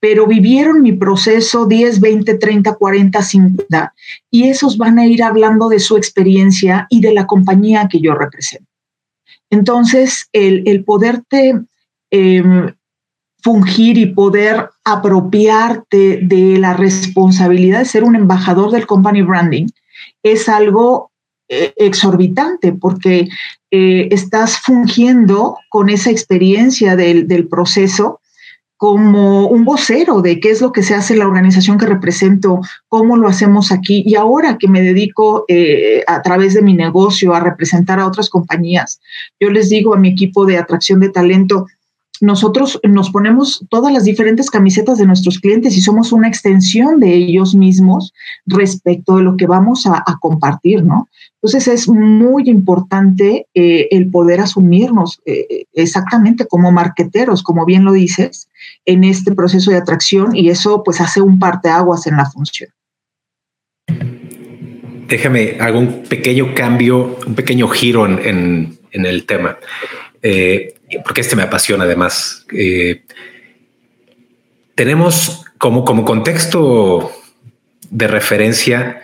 pero 0.02 0.28
vivieron 0.28 0.82
mi 0.82 0.92
proceso 0.92 1.66
10, 1.66 2.02
20, 2.02 2.34
30, 2.38 2.74
40, 2.74 3.22
50 3.22 3.94
y 4.30 4.50
esos 4.50 4.78
van 4.78 5.00
a 5.00 5.06
ir 5.06 5.24
hablando 5.24 5.70
de 5.70 5.80
su 5.80 5.96
experiencia 5.96 6.86
y 6.90 7.00
de 7.00 7.14
la 7.14 7.28
compañía 7.28 7.88
que 7.90 8.02
yo 8.02 8.14
represento. 8.14 8.70
Entonces, 9.50 10.28
el, 10.34 10.64
el 10.66 10.84
poderte 10.84 11.62
em, 12.10 12.74
fungir 13.42 13.98
y 13.98 14.08
poder 14.08 14.70
apropiarte 14.84 16.20
de 16.22 16.58
la 16.58 16.74
responsabilidad 16.74 17.80
de 17.80 17.86
ser 17.86 18.04
un 18.04 18.16
embajador 18.16 18.72
del 18.72 18.88
company 18.88 19.22
branding 19.22 19.68
es 20.24 20.50
algo 20.50 21.12
eh, 21.50 21.74
exorbitante 21.76 22.72
porque 22.72 23.28
eh, 23.72 24.08
estás 24.12 24.58
fungiendo 24.58 25.58
con 25.70 25.90
esa 25.90 26.12
experiencia 26.12 26.96
del, 26.96 27.48
proceso 27.50 28.20
como 28.78 29.48
un 29.48 29.66
vocero 29.66 30.22
de 30.22 30.40
qué 30.40 30.50
es 30.50 30.62
lo 30.62 30.72
que 30.72 30.82
se 30.82 30.96
hace 30.96 31.14
en 31.14 31.20
la 31.20 31.28
organización 31.28 31.78
que 31.78 31.86
represento, 31.86 32.62
cómo 32.88 33.16
lo 33.16 33.28
hacemos 33.28 33.72
aquí. 33.72 34.02
Y 34.06 34.16
ahora 34.16 34.58
que 34.58 34.68
me 34.68 34.82
dedico 34.82 35.46
eh, 35.48 36.04
a 36.08 36.22
través 36.22 36.54
de 36.54 36.62
mi 36.62 36.74
negocio 36.74 37.34
a 37.34 37.40
representar 37.40 38.00
a 38.00 38.08
otras 38.08 38.30
compañías, 38.30 39.00
yo 39.40 39.50
les 39.50 39.70
digo 39.70 39.94
a 39.94 40.00
mi 40.00 40.10
equipo 40.10 40.46
de 40.46 40.58
atracción 40.58 41.00
de 41.00 41.10
talento, 41.10 41.68
nosotros 42.22 42.80
nos 42.84 43.10
ponemos 43.10 43.66
todas 43.70 43.92
las 43.92 44.06
diferentes 44.06 44.50
camisetas 44.50 44.98
de 44.98 45.06
nuestros 45.06 45.40
clientes 45.40 45.76
y 45.76 45.82
somos 45.82 46.12
una 46.12 46.28
extensión 46.28 47.00
de 47.00 47.14
ellos 47.14 47.56
mismos 47.56 48.14
respecto 48.46 49.18
de 49.18 49.24
lo 49.24 49.36
que 49.36 49.48
vamos 49.48 49.86
a, 49.88 50.04
compartir, 50.22 50.84
¿no? 50.84 51.08
Entonces 51.42 51.68
es 51.68 51.90
muy 51.90 52.48
importante 52.48 53.48
eh, 53.56 53.88
el 53.90 54.10
poder 54.12 54.40
asumirnos 54.40 55.20
eh, 55.26 55.66
exactamente 55.74 56.46
como 56.46 56.72
marqueteros, 56.72 57.42
como 57.42 57.66
bien 57.66 57.84
lo 57.84 57.94
dices, 57.94 58.48
en 58.86 59.04
este 59.04 59.34
proceso 59.34 59.72
de 59.72 59.78
atracción 59.78 60.36
y 60.36 60.50
eso 60.50 60.84
pues 60.84 61.02
hace 61.02 61.22
un 61.22 61.40
parteaguas 61.40 62.06
en 62.06 62.18
la 62.18 62.30
función. 62.30 62.70
Déjame, 65.08 65.58
hago 65.60 65.80
un 65.80 66.04
pequeño 66.04 66.54
cambio, 66.54 67.18
un 67.26 67.34
pequeño 67.34 67.68
giro 67.68 68.06
en, 68.06 68.78
en 68.92 69.06
el 69.06 69.26
tema. 69.26 69.58
Eh, 70.22 70.76
porque 71.04 71.22
este 71.22 71.36
me 71.36 71.44
apasiona 71.44 71.86
además. 71.86 72.46
Eh, 72.52 73.04
tenemos 74.76 75.46
como, 75.58 75.86
como 75.86 76.06
contexto 76.06 77.12
de 77.90 78.08
referencia, 78.08 79.04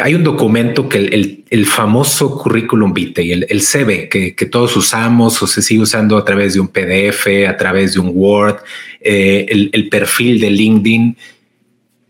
hay 0.00 0.14
un 0.14 0.24
documento 0.24 0.88
que 0.88 0.98
el, 0.98 1.44
el, 1.50 1.66
famoso 1.66 2.38
currículum 2.38 2.94
vitae, 2.94 3.32
el, 3.32 3.46
el 3.48 3.60
CV 3.60 4.08
que, 4.08 4.34
que, 4.34 4.46
todos 4.46 4.76
usamos 4.76 5.42
o 5.42 5.46
se 5.46 5.62
sigue 5.62 5.82
usando 5.82 6.16
a 6.16 6.24
través 6.24 6.54
de 6.54 6.60
un 6.60 6.68
PDF, 6.68 7.26
a 7.48 7.56
través 7.56 7.94
de 7.94 8.00
un 8.00 8.10
Word, 8.14 8.58
eh, 9.00 9.46
el, 9.48 9.88
perfil 9.88 10.40
de 10.40 10.50
LinkedIn, 10.50 11.16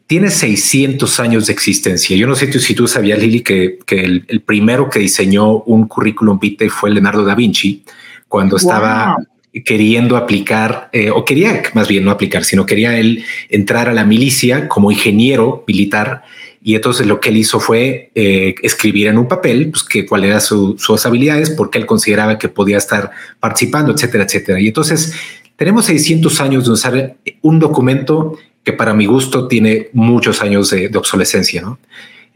tiene 0.07 0.31
600 0.31 1.21
años 1.21 1.47
de 1.47 1.53
existencia. 1.53 2.17
Yo 2.17 2.27
no 2.27 2.37
sé 2.37 2.53
si 2.61 2.75
tú 2.75 2.87
sabías, 2.87 3.19
Lili, 3.19 3.41
que, 3.41 3.79
que 3.87 4.01
el, 4.01 4.43
primero 4.45 4.91
que 4.91 4.99
diseñó 4.99 5.61
un 5.63 5.89
currículum 5.89 6.39
vitae 6.39 6.69
fue 6.69 6.91
Leonardo 6.91 7.25
da 7.25 7.35
Vinci 7.35 7.83
cuando 8.29 8.57
estaba 8.57 9.17
queriendo 9.65 10.17
aplicar, 10.17 10.91
eh, 10.93 11.11
o 11.11 11.25
quería 11.25 11.63
más 11.75 11.87
bien 11.87 12.05
no 12.05 12.11
aplicar, 12.11 12.45
sino 12.45 12.67
quería 12.67 12.99
él 12.99 13.25
entrar 13.49 13.89
a 13.89 13.95
la 13.95 14.05
milicia 14.05 14.69
como 14.69 14.91
ingeniero 14.91 15.65
militar. 15.67 16.23
Y 16.61 16.75
entonces 16.75 17.07
lo 17.07 17.21
que 17.21 17.29
él 17.29 17.37
hizo 17.37 17.61
fue 17.61 18.11
eh, 18.15 18.55
escribir 18.63 19.07
en 19.07 19.19
un 19.19 19.29
papel 19.29 19.71
pues, 19.71 19.85
que 19.85 20.07
cuáles 20.07 20.31
eran 20.31 20.41
sus 20.41 21.07
habilidades, 21.07 21.51
porque 21.51 21.79
él 21.79 21.87
consideraba 21.87 22.39
que 22.39 22.49
podía 22.49 22.79
estar 22.79 23.11
participando, 23.39 23.93
etcétera, 23.93 24.25
etcétera. 24.25 24.61
Y 24.61 24.69
entonces 24.69 25.15
tenemos 25.57 25.85
600 25.85 26.41
años 26.41 26.65
de 26.65 26.73
usar 26.73 27.17
un 27.43 27.61
documento 27.61 28.37
que 28.65 28.73
para 28.73 28.95
mi 28.95 29.07
gusto 29.07 29.47
tiene 29.47 29.91
muchos 29.93 30.43
años 30.43 30.71
de, 30.71 30.91
obsolescencia. 30.97 31.61
¿no? 31.61 31.79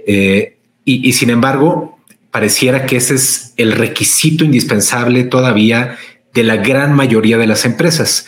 Eh, 0.06 0.58
y, 0.84 1.12
sin 1.12 1.28
embargo, 1.28 1.98
pareciera 2.30 2.86
que 2.86 2.96
ese 2.96 3.14
es 3.14 3.52
el 3.56 3.72
requisito 3.72 4.44
indispensable 4.44 5.24
todavía 5.24 5.98
de 6.32 6.44
la 6.44 6.56
gran 6.56 6.94
mayoría 6.94 7.36
de 7.36 7.46
las 7.46 7.64
empresas. 7.66 8.26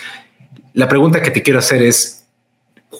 La 0.74 0.88
pregunta 0.88 1.22
que 1.22 1.30
te 1.30 1.42
quiero 1.42 1.58
hacer 1.58 1.82
es, 1.82 2.26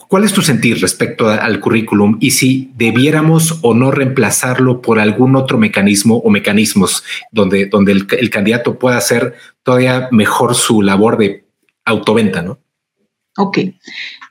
¿cuál 0.09 0.25
es 0.25 0.33
tu 0.33 0.40
sentir 0.40 0.80
respecto 0.80 1.28
al 1.28 1.61
currículum 1.61 2.16
y 2.21 2.30
si 2.30 2.71
debiéramos 2.75 3.59
o 3.61 3.75
no 3.75 3.90
reemplazarlo 3.90 4.80
por 4.80 4.99
algún 4.99 5.37
otro 5.37 5.59
mecanismo 5.59 6.16
o 6.16 6.30
mecanismos 6.30 7.04
donde, 7.30 7.66
donde 7.66 7.92
el, 7.92 8.07
el 8.19 8.30
candidato 8.30 8.78
pueda 8.78 8.97
hacer 8.97 9.35
todavía 9.62 10.09
mejor 10.11 10.54
su 10.54 10.80
labor 10.80 11.19
de 11.19 11.45
autoventa, 11.85 12.40
¿no? 12.40 12.61
Ok. 13.37 13.59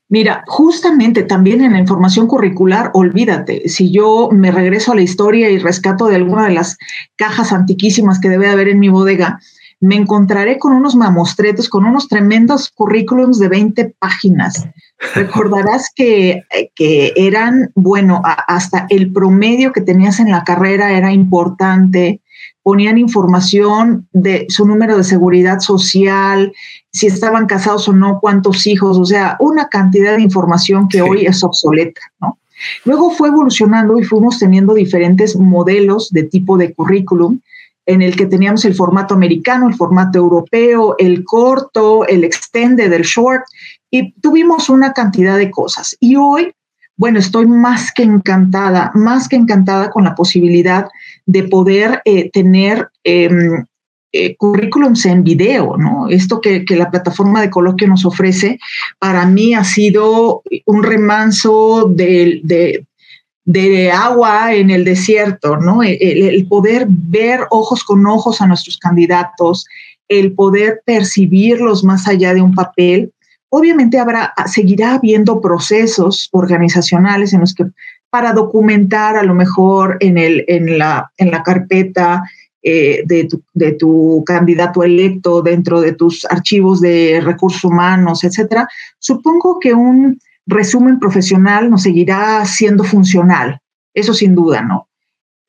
Mira, 0.09 0.43
justamente 0.47 1.21
también 1.21 1.61
en 1.61 1.73
la 1.73 1.79
información 1.79 2.25
curricular, 2.25 2.89
olvídate, 2.93 3.69
si 3.69 3.91
yo 3.91 4.29
me 4.31 4.51
regreso 4.51 4.91
a 4.91 4.95
la 4.95 5.03
historia 5.03 5.51
y 5.51 5.59
rescato 5.59 6.07
de 6.07 6.15
alguna 6.15 6.47
de 6.47 6.55
las 6.55 6.77
cajas 7.15 7.53
antiquísimas 7.53 8.19
que 8.19 8.29
debe 8.29 8.49
haber 8.49 8.69
en 8.69 8.79
mi 8.79 8.89
bodega, 8.89 9.39
me 9.79 9.95
encontraré 9.95 10.57
con 10.57 10.73
unos 10.73 10.95
mamostretos, 10.95 11.69
con 11.69 11.85
unos 11.85 12.07
tremendos 12.07 12.71
currículums 12.71 13.37
de 13.37 13.49
20 13.49 13.95
páginas. 13.99 14.67
Recordarás 15.15 15.91
que, 15.95 16.43
que 16.75 17.13
eran, 17.15 17.71
bueno, 17.75 18.23
hasta 18.25 18.87
el 18.89 19.13
promedio 19.13 19.71
que 19.71 19.81
tenías 19.81 20.19
en 20.19 20.31
la 20.31 20.43
carrera 20.43 20.91
era 20.91 21.13
importante, 21.13 22.19
ponían 22.69 22.99
información 22.99 24.07
de 24.13 24.45
su 24.47 24.63
número 24.63 24.95
de 24.95 25.03
seguridad 25.03 25.59
social, 25.59 26.53
si 26.91 27.07
estaban 27.07 27.47
casados 27.47 27.89
o 27.89 27.93
no, 27.93 28.19
cuántos 28.19 28.67
hijos, 28.67 28.95
o 28.99 29.05
sea, 29.05 29.38
una 29.39 29.69
cantidad 29.69 30.15
de 30.15 30.21
información 30.21 30.88
que 30.88 31.01
hoy 31.01 31.25
es 31.25 31.43
obsoleta, 31.43 31.99
¿no? 32.21 32.38
Luego 32.85 33.09
fue 33.09 33.29
evolucionando 33.29 33.97
y 33.97 34.03
fuimos 34.03 34.38
teniendo 34.38 34.75
diferentes 34.75 35.35
modelos 35.35 36.11
de 36.11 36.25
tipo 36.25 36.59
de 36.59 36.71
currículum 36.71 37.39
en 37.88 38.03
el 38.03 38.15
que 38.15 38.27
teníamos 38.27 38.63
el 38.65 38.75
formato 38.75 39.15
americano, 39.15 39.67
el 39.67 39.73
formato 39.73 40.19
europeo, 40.19 40.93
el 40.99 41.23
corto, 41.23 42.05
el 42.05 42.23
extended, 42.23 42.93
el 42.93 43.01
short, 43.01 43.45
y 43.89 44.11
tuvimos 44.21 44.69
una 44.69 44.93
cantidad 44.93 45.39
de 45.39 45.49
cosas. 45.49 45.97
Y 45.99 46.17
hoy 46.17 46.53
bueno, 46.99 47.17
estoy 47.17 47.47
más 47.47 47.93
que 47.93 48.03
encantada, 48.03 48.91
más 48.93 49.29
que 49.29 49.38
encantada 49.38 49.89
con 49.89 50.03
la 50.03 50.15
posibilidad 50.15 50.89
de 51.29 51.43
poder 51.43 52.01
eh, 52.05 52.31
tener 52.31 52.89
em, 53.03 53.63
eh, 54.12 54.36
currículums 54.36 55.05
en 55.05 55.24
video, 55.24 55.77
¿no? 55.77 56.09
Esto 56.09 56.41
que, 56.41 56.65
la 56.69 56.89
plataforma 56.89 57.39
de 57.39 57.51
coloquio 57.51 57.88
nos 57.88 58.03
ofrece, 58.03 58.57
para 58.98 59.27
mí 59.27 59.53
ha 59.53 59.63
sido 59.63 60.41
un 60.65 60.81
remanso 60.81 61.88
de, 61.88 62.41
de, 63.45 63.91
agua 63.91 64.55
en 64.55 64.71
el 64.71 64.83
desierto, 64.83 65.57
¿no? 65.57 65.83
el, 65.83 66.48
poder 66.48 66.88
ver 66.89 67.41
ojos 67.51 67.83
con 67.83 68.07
ojos 68.07 68.41
a 68.41 68.48
nuestros 68.48 68.79
candidatos, 68.79 69.65
el 70.07 70.33
poder 70.33 70.81
percibirlos 70.83 71.83
más 71.83 72.07
allá 72.07 72.33
de 72.33 72.41
un 72.41 72.55
papel. 72.55 73.12
Obviamente 73.50 74.00
habrá, 74.00 74.33
seguirá 74.51 74.95
habiendo 74.95 75.41
procesos 75.41 76.29
organizacionales 76.31 77.33
en 77.33 77.41
los 77.41 77.53
que 77.53 77.65
para 78.09 78.33
documentar 78.33 79.17
a 79.17 79.23
lo 79.23 79.35
mejor 79.35 79.97
en, 79.99 80.17
el, 80.17 80.45
en, 80.47 80.77
la, 80.77 81.11
en 81.17 81.31
la 81.31 81.43
carpeta 81.43 82.23
eh, 82.61 83.03
de, 83.05 83.25
tu, 83.25 83.41
de, 83.53 83.73
tu, 83.73 84.23
candidato 84.25 84.83
electo 84.83 85.41
dentro 85.41 85.79
de 85.81 85.93
tus 85.93 86.25
archivos 86.25 86.81
de 86.81 87.21
recursos 87.23 87.63
humanos, 87.63 88.23
etcétera, 88.23 88.67
supongo 88.97 89.59
que 89.59 89.73
un 89.73 90.19
resumen 90.45 90.99
profesional 90.99 91.69
nos 91.69 91.83
seguirá 91.83 92.43
siendo 92.45 92.83
funcional, 92.83 93.59
eso 93.93 94.13
sin 94.13 94.35
duda, 94.35 94.61
¿no? 94.61 94.89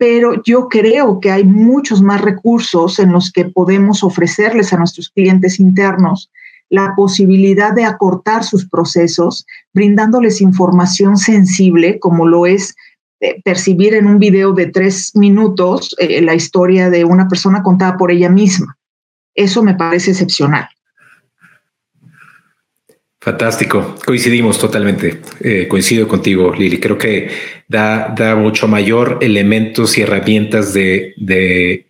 pero 0.01 0.43
yo 0.45 0.71
creo 0.71 1.21
que 1.21 1.31
hay 1.31 1.45
muchos 1.45 2.01
más 2.01 2.23
recursos 2.23 2.99
en 2.99 3.13
los 3.13 3.31
que 3.31 3.45
podemos 3.45 4.03
ofrecerles 4.03 4.73
a 4.73 4.79
nuestros 4.79 5.11
clientes 5.11 5.61
internos 5.61 6.31
la 6.71 6.95
posibilidad 6.97 7.75
de 7.75 7.85
acortar 7.85 8.45
sus 8.45 8.67
procesos, 8.67 9.45
brindándoles 9.75 10.41
información 10.41 11.19
sensible, 11.19 11.99
como 11.99 12.27
lo 12.27 12.47
es 12.47 12.75
eh, 13.21 13.43
percibir 13.43 13.95
en 13.95 14.07
un 14.07 14.19
video 14.19 14.53
de 14.53 14.67
tres 14.67 15.15
minutos 15.15 15.95
eh, 15.99 16.23
la 16.23 16.35
historia 16.35 16.89
de 16.89 17.05
una 17.05 17.29
persona 17.29 17.63
contada 17.63 17.99
por 17.99 18.11
ella 18.11 18.31
misma. 18.31 18.79
Eso 19.35 19.63
me 19.63 19.75
parece 19.75 20.13
excepcional. 20.13 20.69
Fantástico, 23.23 23.97
coincidimos 24.07 24.59
totalmente. 24.59 25.21
Eh, 25.41 25.69
coincido 25.69 26.09
contigo, 26.09 26.55
Lili. 26.55 26.81
Creo 26.81 26.97
que 26.97 27.29
da, 27.69 28.09
da 28.17 28.35
mucho 28.35 28.67
mayor 28.67 29.19
elementos 29.21 29.99
y 29.99 30.03
herramientas 30.03 30.73
de, 30.73 31.13
de, 31.19 31.87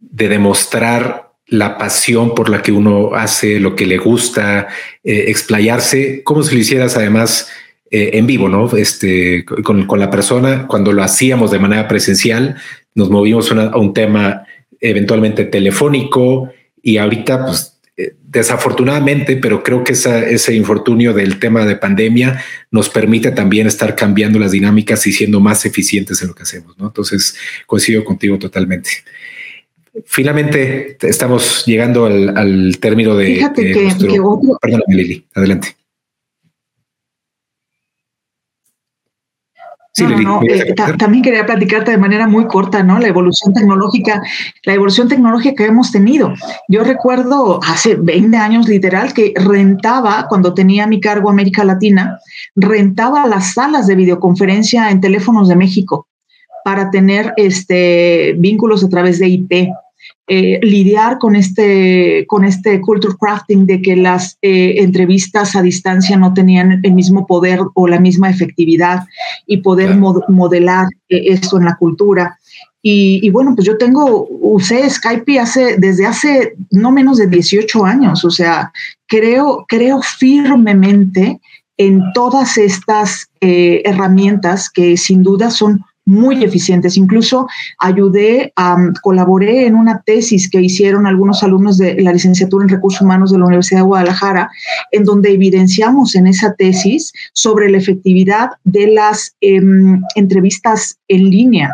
demostrar 0.00 1.31
la 1.52 1.76
pasión 1.76 2.34
por 2.34 2.48
la 2.48 2.62
que 2.62 2.72
uno 2.72 3.14
hace, 3.14 3.60
lo 3.60 3.76
que 3.76 3.84
le 3.84 3.98
gusta, 3.98 4.68
eh, 5.04 5.24
explayarse, 5.28 6.22
como 6.24 6.42
si 6.42 6.54
lo 6.54 6.60
hicieras 6.62 6.96
además 6.96 7.46
eh, 7.90 8.12
en 8.14 8.26
vivo, 8.26 8.48
¿no? 8.48 8.74
Este, 8.74 9.44
con, 9.44 9.86
con, 9.86 10.00
la 10.00 10.10
persona, 10.10 10.66
cuando 10.66 10.94
lo 10.94 11.02
hacíamos 11.02 11.50
de 11.50 11.58
manera 11.58 11.86
presencial, 11.88 12.56
nos 12.94 13.10
movimos 13.10 13.52
a 13.52 13.76
un 13.76 13.92
tema 13.92 14.46
eventualmente 14.80 15.44
telefónico 15.44 16.50
y 16.82 16.96
ahorita 16.96 17.44
pues 17.44 17.78
eh, 17.98 18.14
desafortunadamente, 18.26 19.36
pero 19.36 19.62
creo 19.62 19.84
que 19.84 19.92
ese 19.92 20.54
infortunio 20.54 21.12
del 21.12 21.38
tema 21.38 21.66
de 21.66 21.76
pandemia 21.76 22.42
nos 22.70 22.88
permite 22.88 23.30
también 23.30 23.66
estar 23.66 23.94
cambiando 23.94 24.38
las 24.38 24.52
dinámicas 24.52 25.06
y 25.06 25.12
siendo 25.12 25.38
más 25.40 25.66
eficientes 25.66 26.22
en 26.22 26.28
lo 26.28 26.34
que 26.34 26.44
hacemos. 26.44 26.78
¿no? 26.78 26.86
Entonces, 26.86 27.36
coincido 27.66 28.02
contigo 28.04 28.38
totalmente. 28.38 28.88
Finalmente, 30.06 30.96
estamos 31.02 31.64
llegando 31.66 32.06
al, 32.06 32.78
término 32.80 33.14
de... 33.14 33.26
Fíjate 33.26 33.72
que, 33.72 33.90
Perdóname, 34.60 34.94
Lili, 34.94 35.26
adelante. 35.34 35.76
Eh, 39.98 40.74
también 40.98 41.22
quería 41.22 41.44
platicarte 41.44 41.90
de 41.90 41.98
manera 41.98 42.26
muy 42.26 42.46
corta, 42.46 42.82
¿no? 42.82 42.98
La 42.98 43.08
evolución 43.08 43.52
tecnológica, 43.52 44.22
la 44.64 44.72
evolución 44.72 45.06
tecnológica 45.06 45.54
que 45.54 45.66
hemos 45.66 45.92
tenido. 45.92 46.32
Yo 46.68 46.82
recuerdo 46.82 47.60
hace 47.62 47.96
20 47.96 48.36
años 48.38 48.68
literal 48.68 49.12
que 49.12 49.34
rentaba, 49.36 50.26
cuando 50.28 50.54
tenía 50.54 50.86
mi 50.86 50.98
cargo 50.98 51.28
América 51.28 51.62
Latina, 51.64 52.18
rentaba 52.56 53.26
las 53.26 53.52
salas 53.52 53.86
de 53.86 53.94
videoconferencia 53.94 54.90
en 54.90 55.02
teléfonos 55.02 55.48
de 55.48 55.56
México 55.56 56.08
para 56.64 56.90
tener 56.90 57.34
este, 57.36 58.34
vínculos 58.38 58.82
a 58.82 58.88
través 58.88 59.18
de 59.18 59.28
IP. 59.28 59.68
Eh, 60.28 60.60
lidiar 60.62 61.18
con 61.18 61.34
este, 61.34 62.24
con 62.28 62.44
este 62.44 62.80
culture 62.80 63.14
crafting 63.20 63.66
de 63.66 63.82
que 63.82 63.96
las 63.96 64.38
eh, 64.40 64.76
entrevistas 64.76 65.56
a 65.56 65.62
distancia 65.62 66.16
no 66.16 66.32
tenían 66.32 66.80
el 66.84 66.92
mismo 66.92 67.26
poder 67.26 67.58
o 67.74 67.88
la 67.88 67.98
misma 67.98 68.30
efectividad 68.30 69.00
y 69.46 69.58
poder 69.58 69.96
modelar 69.96 70.86
eh, 71.08 71.24
esto 71.26 71.58
en 71.58 71.64
la 71.64 71.76
cultura. 71.76 72.38
Y, 72.80 73.28
bueno, 73.30 73.54
pues 73.54 73.66
yo 73.66 73.76
tengo, 73.76 74.26
usé 74.28 74.88
Skype 74.88 75.38
hace, 75.38 75.76
desde 75.76 76.06
hace 76.06 76.54
no 76.70 76.90
menos 76.90 77.18
de 77.18 77.26
18 77.26 77.84
años, 77.84 78.24
o 78.24 78.30
sea, 78.30 78.72
creo, 79.06 79.64
creo 79.68 80.00
firmemente 80.02 81.40
en 81.76 82.02
todas 82.12 82.58
estas 82.58 83.28
herramientas 83.40 84.68
que 84.68 84.96
sin 84.96 85.22
duda 85.22 85.50
son 85.50 85.84
muy 86.04 86.42
eficientes. 86.42 86.96
Incluso 86.96 87.46
ayudé, 87.78 88.52
a, 88.56 88.76
colaboré 89.02 89.66
en 89.66 89.74
una 89.74 90.02
tesis 90.04 90.50
que 90.50 90.60
hicieron 90.60 91.06
algunos 91.06 91.42
alumnos 91.42 91.78
de 91.78 92.00
la 92.00 92.12
licenciatura 92.12 92.64
en 92.64 92.70
recursos 92.70 93.00
humanos 93.02 93.30
de 93.30 93.38
la 93.38 93.46
Universidad 93.46 93.80
de 93.80 93.86
Guadalajara, 93.86 94.50
en 94.90 95.04
donde 95.04 95.32
evidenciamos 95.32 96.14
en 96.14 96.26
esa 96.26 96.54
tesis 96.54 97.12
sobre 97.32 97.70
la 97.70 97.78
efectividad 97.78 98.50
de 98.64 98.88
las 98.88 99.34
em, 99.40 100.02
entrevistas 100.16 100.98
en 101.08 101.30
línea 101.30 101.70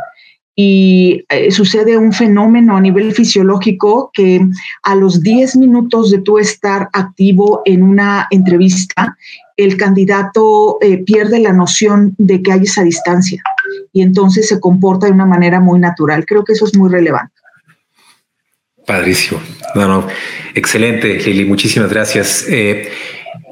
y 0.60 1.24
eh, 1.28 1.52
sucede 1.52 1.96
un 1.96 2.12
fenómeno 2.12 2.76
a 2.76 2.80
nivel 2.80 3.12
fisiológico 3.12 4.10
que 4.12 4.40
a 4.82 4.96
los 4.96 5.22
10 5.22 5.54
minutos 5.54 6.10
de 6.10 6.18
tú 6.18 6.38
estar 6.38 6.88
activo 6.92 7.62
en 7.64 7.84
una 7.84 8.26
entrevista, 8.32 9.16
el 9.58 9.76
candidato 9.76 10.78
eh, 10.80 11.04
pierde 11.04 11.38
la 11.40 11.52
noción 11.52 12.14
de 12.16 12.42
que 12.42 12.52
hay 12.52 12.62
esa 12.62 12.82
distancia 12.82 13.42
y 13.92 14.00
entonces 14.00 14.48
se 14.48 14.58
comporta 14.58 15.06
de 15.06 15.12
una 15.12 15.26
manera 15.26 15.60
muy 15.60 15.78
natural. 15.78 16.24
Creo 16.24 16.44
que 16.44 16.54
eso 16.54 16.64
es 16.64 16.74
muy 16.74 16.90
relevante. 16.90 17.34
Padrísimo. 18.86 19.40
Excelente, 20.54 21.18
Lili. 21.18 21.44
Muchísimas 21.44 21.90
gracias. 21.90 22.46
Eh, 22.48 22.88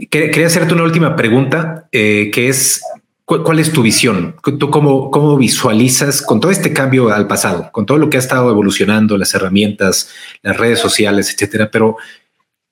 quería 0.08 0.46
hacerte 0.46 0.72
una 0.72 0.84
última 0.84 1.14
pregunta, 1.14 1.88
que 1.92 2.48
es 2.48 2.80
¿Cuál 3.26 3.58
es 3.58 3.72
tu 3.72 3.82
visión? 3.82 4.36
¿Tú 4.40 4.70
cómo, 4.70 5.10
cómo 5.10 5.36
visualizas 5.36 6.22
con 6.22 6.38
todo 6.38 6.52
este 6.52 6.72
cambio 6.72 7.12
al 7.12 7.26
pasado, 7.26 7.70
con 7.72 7.84
todo 7.84 7.98
lo 7.98 8.08
que 8.08 8.18
ha 8.18 8.20
estado 8.20 8.48
evolucionando, 8.50 9.18
las 9.18 9.34
herramientas, 9.34 10.10
las 10.42 10.56
redes 10.56 10.78
sociales, 10.78 11.34
etcétera? 11.34 11.68
Pero 11.72 11.96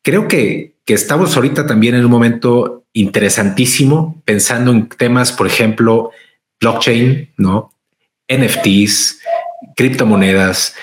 creo 0.01 0.29
que, 0.29 0.77
que 0.85 0.95
estamos 0.95 1.35
ahorita 1.35 1.67
también 1.67 1.97
en 1.97 2.05
un 2.05 2.11
momento 2.13 2.84
interesantísimo 2.95 4.23
pensando 4.25 4.71
en 4.71 4.89
temas, 4.89 5.33
por 5.33 5.47
ejemplo, 5.47 6.11
blockchain, 6.61 7.31
no 7.37 7.73
NFTs, 8.29 9.21
criptomonedas. 9.77 10.75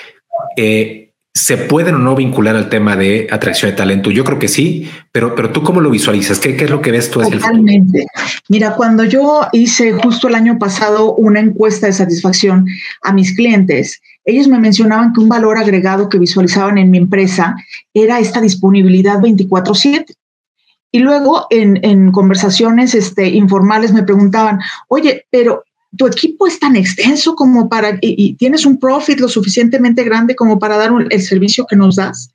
Eh, 0.56 0.97
¿Se 1.34 1.56
pueden 1.56 1.95
o 1.95 1.97
no 1.97 2.13
vincular 2.13 2.58
al 2.58 2.67
tema 2.67 2.97
de 2.97 3.28
atracción 3.32 3.71
de 3.71 3.78
talento? 3.78 4.12
Yo 4.12 4.26
creo 4.26 4.38
que 4.38 4.50
sí, 4.50 4.91
pero, 5.13 5.34
pero 5.34 5.52
tú 5.52 5.63
cómo 5.63 5.80
lo 5.80 5.89
visualizas? 5.89 6.39
¿Qué, 6.39 6.58
qué 6.58 6.65
es 6.65 6.69
lo 6.69 6.82
que 6.82 6.91
ves 6.91 7.10
tú? 7.10 7.21
Totalmente. 7.21 8.06
Mira, 8.50 8.76
cuando 8.76 9.06
yo 9.06 9.47
hice 9.54 9.93
justo 9.93 10.28
el 10.28 10.36
año 10.36 10.60
pasado 10.60 11.15
una 11.15 11.39
encuesta 11.39 11.88
de 11.88 11.93
satisfacción 11.93 12.67
a 13.04 13.13
mis 13.13 13.34
clientes, 13.34 14.02
ellos 14.26 14.50
me 14.50 14.60
mencionaban 14.60 15.13
que 15.13 15.21
un 15.21 15.30
valor 15.30 15.58
agregado 15.58 16.10
que 16.10 16.19
visualizaban 16.19 16.78
en 16.78 16.91
mi 16.91 16.97
empresa 16.97 17.56
era 17.93 18.19
esta 18.19 18.41
disponibilidad 18.41 19.19
24/7. 19.19 20.13
Y 20.91 20.99
luego 20.99 21.47
en, 21.49 21.84
en 21.84 22.12
conversaciones 22.12 22.93
este, 22.95 23.27
informales 23.30 23.93
me 23.93 24.04
preguntaban, 24.04 24.60
oye, 24.89 25.25
pero 25.32 25.63
tu 25.97 26.08
equipo 26.08 26.47
es 26.47 26.60
tan 26.60 26.75
extenso 26.75 27.36
como 27.36 27.69
para, 27.69 27.97
y, 28.01 28.34
tienes 28.36 28.65
un 28.65 28.80
profit 28.80 29.19
lo 29.19 29.27
suficientemente 29.27 30.04
grande 30.04 30.36
como 30.36 30.60
para 30.60 30.77
dar 30.77 30.91
el 31.10 31.21
servicio 31.21 31.65
que 31.65 31.75
nos 31.75 31.95
das. 31.95 32.32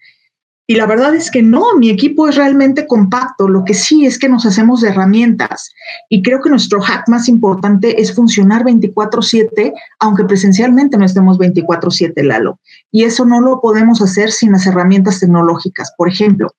Y 0.69 0.75
la 0.75 0.87
verdad 0.87 1.15
es 1.15 1.31
que 1.31 1.43
no, 1.43 1.77
mi 1.77 1.91
equipo 1.91 2.29
es 2.29 2.35
realmente 2.35 2.89
compacto. 2.89 3.47
Lo 3.47 3.65
que 3.65 3.73
sí 3.73 4.05
es 4.05 4.19
que 4.19 4.29
nos 4.29 4.45
hacemos 4.47 4.81
de 4.81 4.89
herramientas. 4.89 5.71
Y 6.09 6.23
creo 6.23 6.43
que 6.43 6.51
nuestro 6.51 6.81
hack 6.81 7.09
más 7.09 7.29
importante 7.29 8.01
es 8.01 8.13
funcionar 8.13 8.65
24/7, 8.65 9.73
aunque 10.01 10.25
presencialmente 10.25 10.99
no 10.99 11.05
estemos 11.05 11.39
24/7, 11.39 12.21
Lalo. 12.25 12.59
Y 12.91 13.05
eso 13.05 13.25
no 13.25 13.41
lo 13.41 13.61
podemos 13.61 14.03
hacer 14.03 14.33
sin 14.33 14.51
las 14.51 14.67
herramientas 14.67 15.21
tecnológicas. 15.21 15.93
Por 15.97 16.09
ejemplo, 16.09 16.53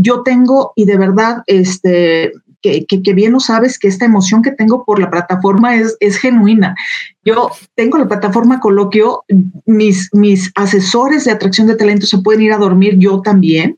yo 0.00 0.22
tengo, 0.22 0.72
y 0.76 0.84
de 0.84 0.96
verdad, 0.96 1.42
este, 1.46 2.32
que, 2.62 3.12
bien 3.14 3.32
lo 3.32 3.40
sabes, 3.40 3.80
que 3.80 3.88
esta 3.88 4.04
emoción 4.04 4.42
que 4.42 4.52
tengo 4.52 4.84
por 4.84 5.00
la 5.00 5.10
plataforma 5.10 5.74
es, 5.74 5.96
es 5.98 6.18
genuina. 6.18 6.76
Yo 7.24 7.50
tengo 7.74 7.98
la 7.98 8.06
plataforma 8.06 8.60
Coloquio, 8.60 9.24
mis, 9.66 10.08
mis 10.12 10.52
asesores 10.54 11.24
de 11.24 11.32
atracción 11.32 11.66
de 11.66 11.74
talento 11.74 12.06
se 12.06 12.18
pueden 12.18 12.42
ir 12.42 12.52
a 12.52 12.58
dormir, 12.58 12.96
yo 12.98 13.22
también, 13.22 13.76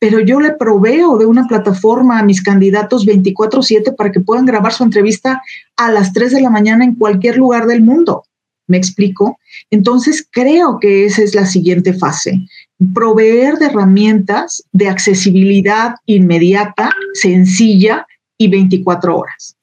pero 0.00 0.18
yo 0.18 0.40
le 0.40 0.50
proveo 0.52 1.18
de 1.18 1.26
una 1.26 1.46
plataforma 1.46 2.18
a 2.18 2.24
mis 2.24 2.42
candidatos 2.42 3.06
24/7 3.06 3.92
para 3.92 4.10
que 4.10 4.18
puedan 4.18 4.46
grabar 4.46 4.72
su 4.72 4.82
entrevista 4.82 5.40
a 5.76 5.92
las 5.92 6.12
3 6.12 6.32
de 6.32 6.40
la 6.40 6.50
mañana 6.50 6.84
en 6.84 6.96
cualquier 6.96 7.36
lugar 7.36 7.66
del 7.66 7.82
mundo. 7.82 8.24
¿Me 8.66 8.76
explico? 8.76 9.38
Entonces, 9.70 10.26
creo 10.30 10.78
que 10.80 11.04
esa 11.04 11.22
es 11.22 11.34
la 11.34 11.46
siguiente 11.46 11.92
fase. 11.92 12.40
Proveer 12.94 13.58
de 13.58 13.66
herramientas 13.66 14.64
de 14.72 14.88
accesibilidad 14.88 15.96
inmediata, 16.06 16.90
sencilla 17.14 18.06
y 18.38 18.48
24 18.48 19.18
horas. 19.18 19.56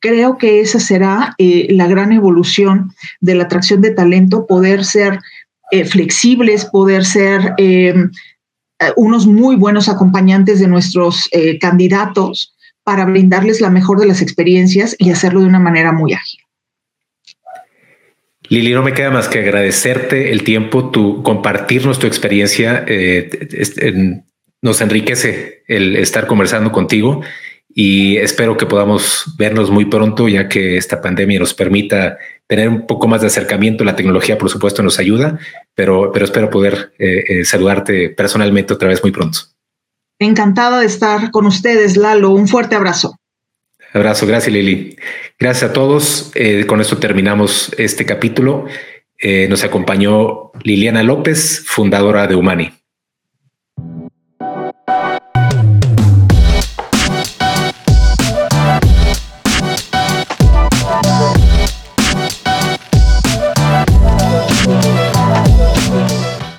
Creo 0.00 0.36
que 0.38 0.60
esa 0.60 0.80
será 0.80 1.34
eh, 1.38 1.68
la 1.70 1.86
gran 1.86 2.12
evolución 2.12 2.92
de 3.20 3.36
la 3.36 3.44
atracción 3.44 3.82
de 3.82 3.92
talento, 3.92 4.46
poder 4.46 4.84
ser 4.84 5.20
eh, 5.70 5.84
flexibles, 5.84 6.64
poder 6.64 7.04
ser 7.04 7.54
eh, 7.58 7.94
unos 8.96 9.26
muy 9.26 9.54
buenos 9.54 9.88
acompañantes 9.88 10.58
de 10.58 10.66
nuestros 10.66 11.28
candidatos 11.60 12.52
para 12.82 13.04
brindarles 13.04 13.60
la 13.60 13.70
mejor 13.70 14.00
de 14.00 14.06
las 14.06 14.22
experiencias 14.22 14.96
y 14.98 15.10
hacerlo 15.10 15.40
de 15.40 15.46
una 15.46 15.60
manera 15.60 15.92
muy 15.92 16.14
ágil. 16.14 16.41
Lili, 18.52 18.74
no 18.74 18.82
me 18.82 18.92
queda 18.92 19.10
más 19.10 19.28
que 19.28 19.38
agradecerte 19.38 20.30
el 20.30 20.44
tiempo, 20.44 20.90
tu 20.90 21.22
compartirnos 21.22 21.98
tu 21.98 22.06
experiencia. 22.06 22.84
Eh, 22.86 23.30
nos 24.60 24.82
enriquece 24.82 25.62
el 25.66 25.96
estar 25.96 26.26
conversando 26.26 26.70
contigo 26.70 27.22
y 27.72 28.18
espero 28.18 28.58
que 28.58 28.66
podamos 28.66 29.24
vernos 29.38 29.70
muy 29.70 29.86
pronto, 29.86 30.28
ya 30.28 30.50
que 30.50 30.76
esta 30.76 31.00
pandemia 31.00 31.40
nos 31.40 31.54
permita 31.54 32.18
tener 32.46 32.68
un 32.68 32.86
poco 32.86 33.08
más 33.08 33.22
de 33.22 33.28
acercamiento. 33.28 33.84
La 33.84 33.96
tecnología, 33.96 34.36
por 34.36 34.50
supuesto, 34.50 34.82
nos 34.82 34.98
ayuda, 34.98 35.38
pero, 35.74 36.12
pero 36.12 36.26
espero 36.26 36.50
poder 36.50 36.92
eh, 36.98 37.24
eh, 37.26 37.44
saludarte 37.46 38.10
personalmente 38.10 38.74
otra 38.74 38.88
vez 38.88 39.02
muy 39.02 39.12
pronto. 39.12 39.38
Encantada 40.18 40.80
de 40.80 40.86
estar 40.86 41.30
con 41.30 41.46
ustedes, 41.46 41.96
Lalo. 41.96 42.32
Un 42.32 42.46
fuerte 42.46 42.74
abrazo. 42.74 43.16
Abrazo, 43.92 44.26
gracias 44.26 44.52
Lili. 44.52 44.96
Gracias 45.38 45.70
a 45.70 45.72
todos. 45.72 46.32
Eh, 46.34 46.66
con 46.66 46.80
esto 46.80 46.98
terminamos 46.98 47.72
este 47.78 48.06
capítulo. 48.06 48.66
Eh, 49.18 49.46
nos 49.48 49.64
acompañó 49.64 50.50
Liliana 50.62 51.02
López, 51.02 51.62
fundadora 51.66 52.26
de 52.26 52.34
Humani. 52.34 52.81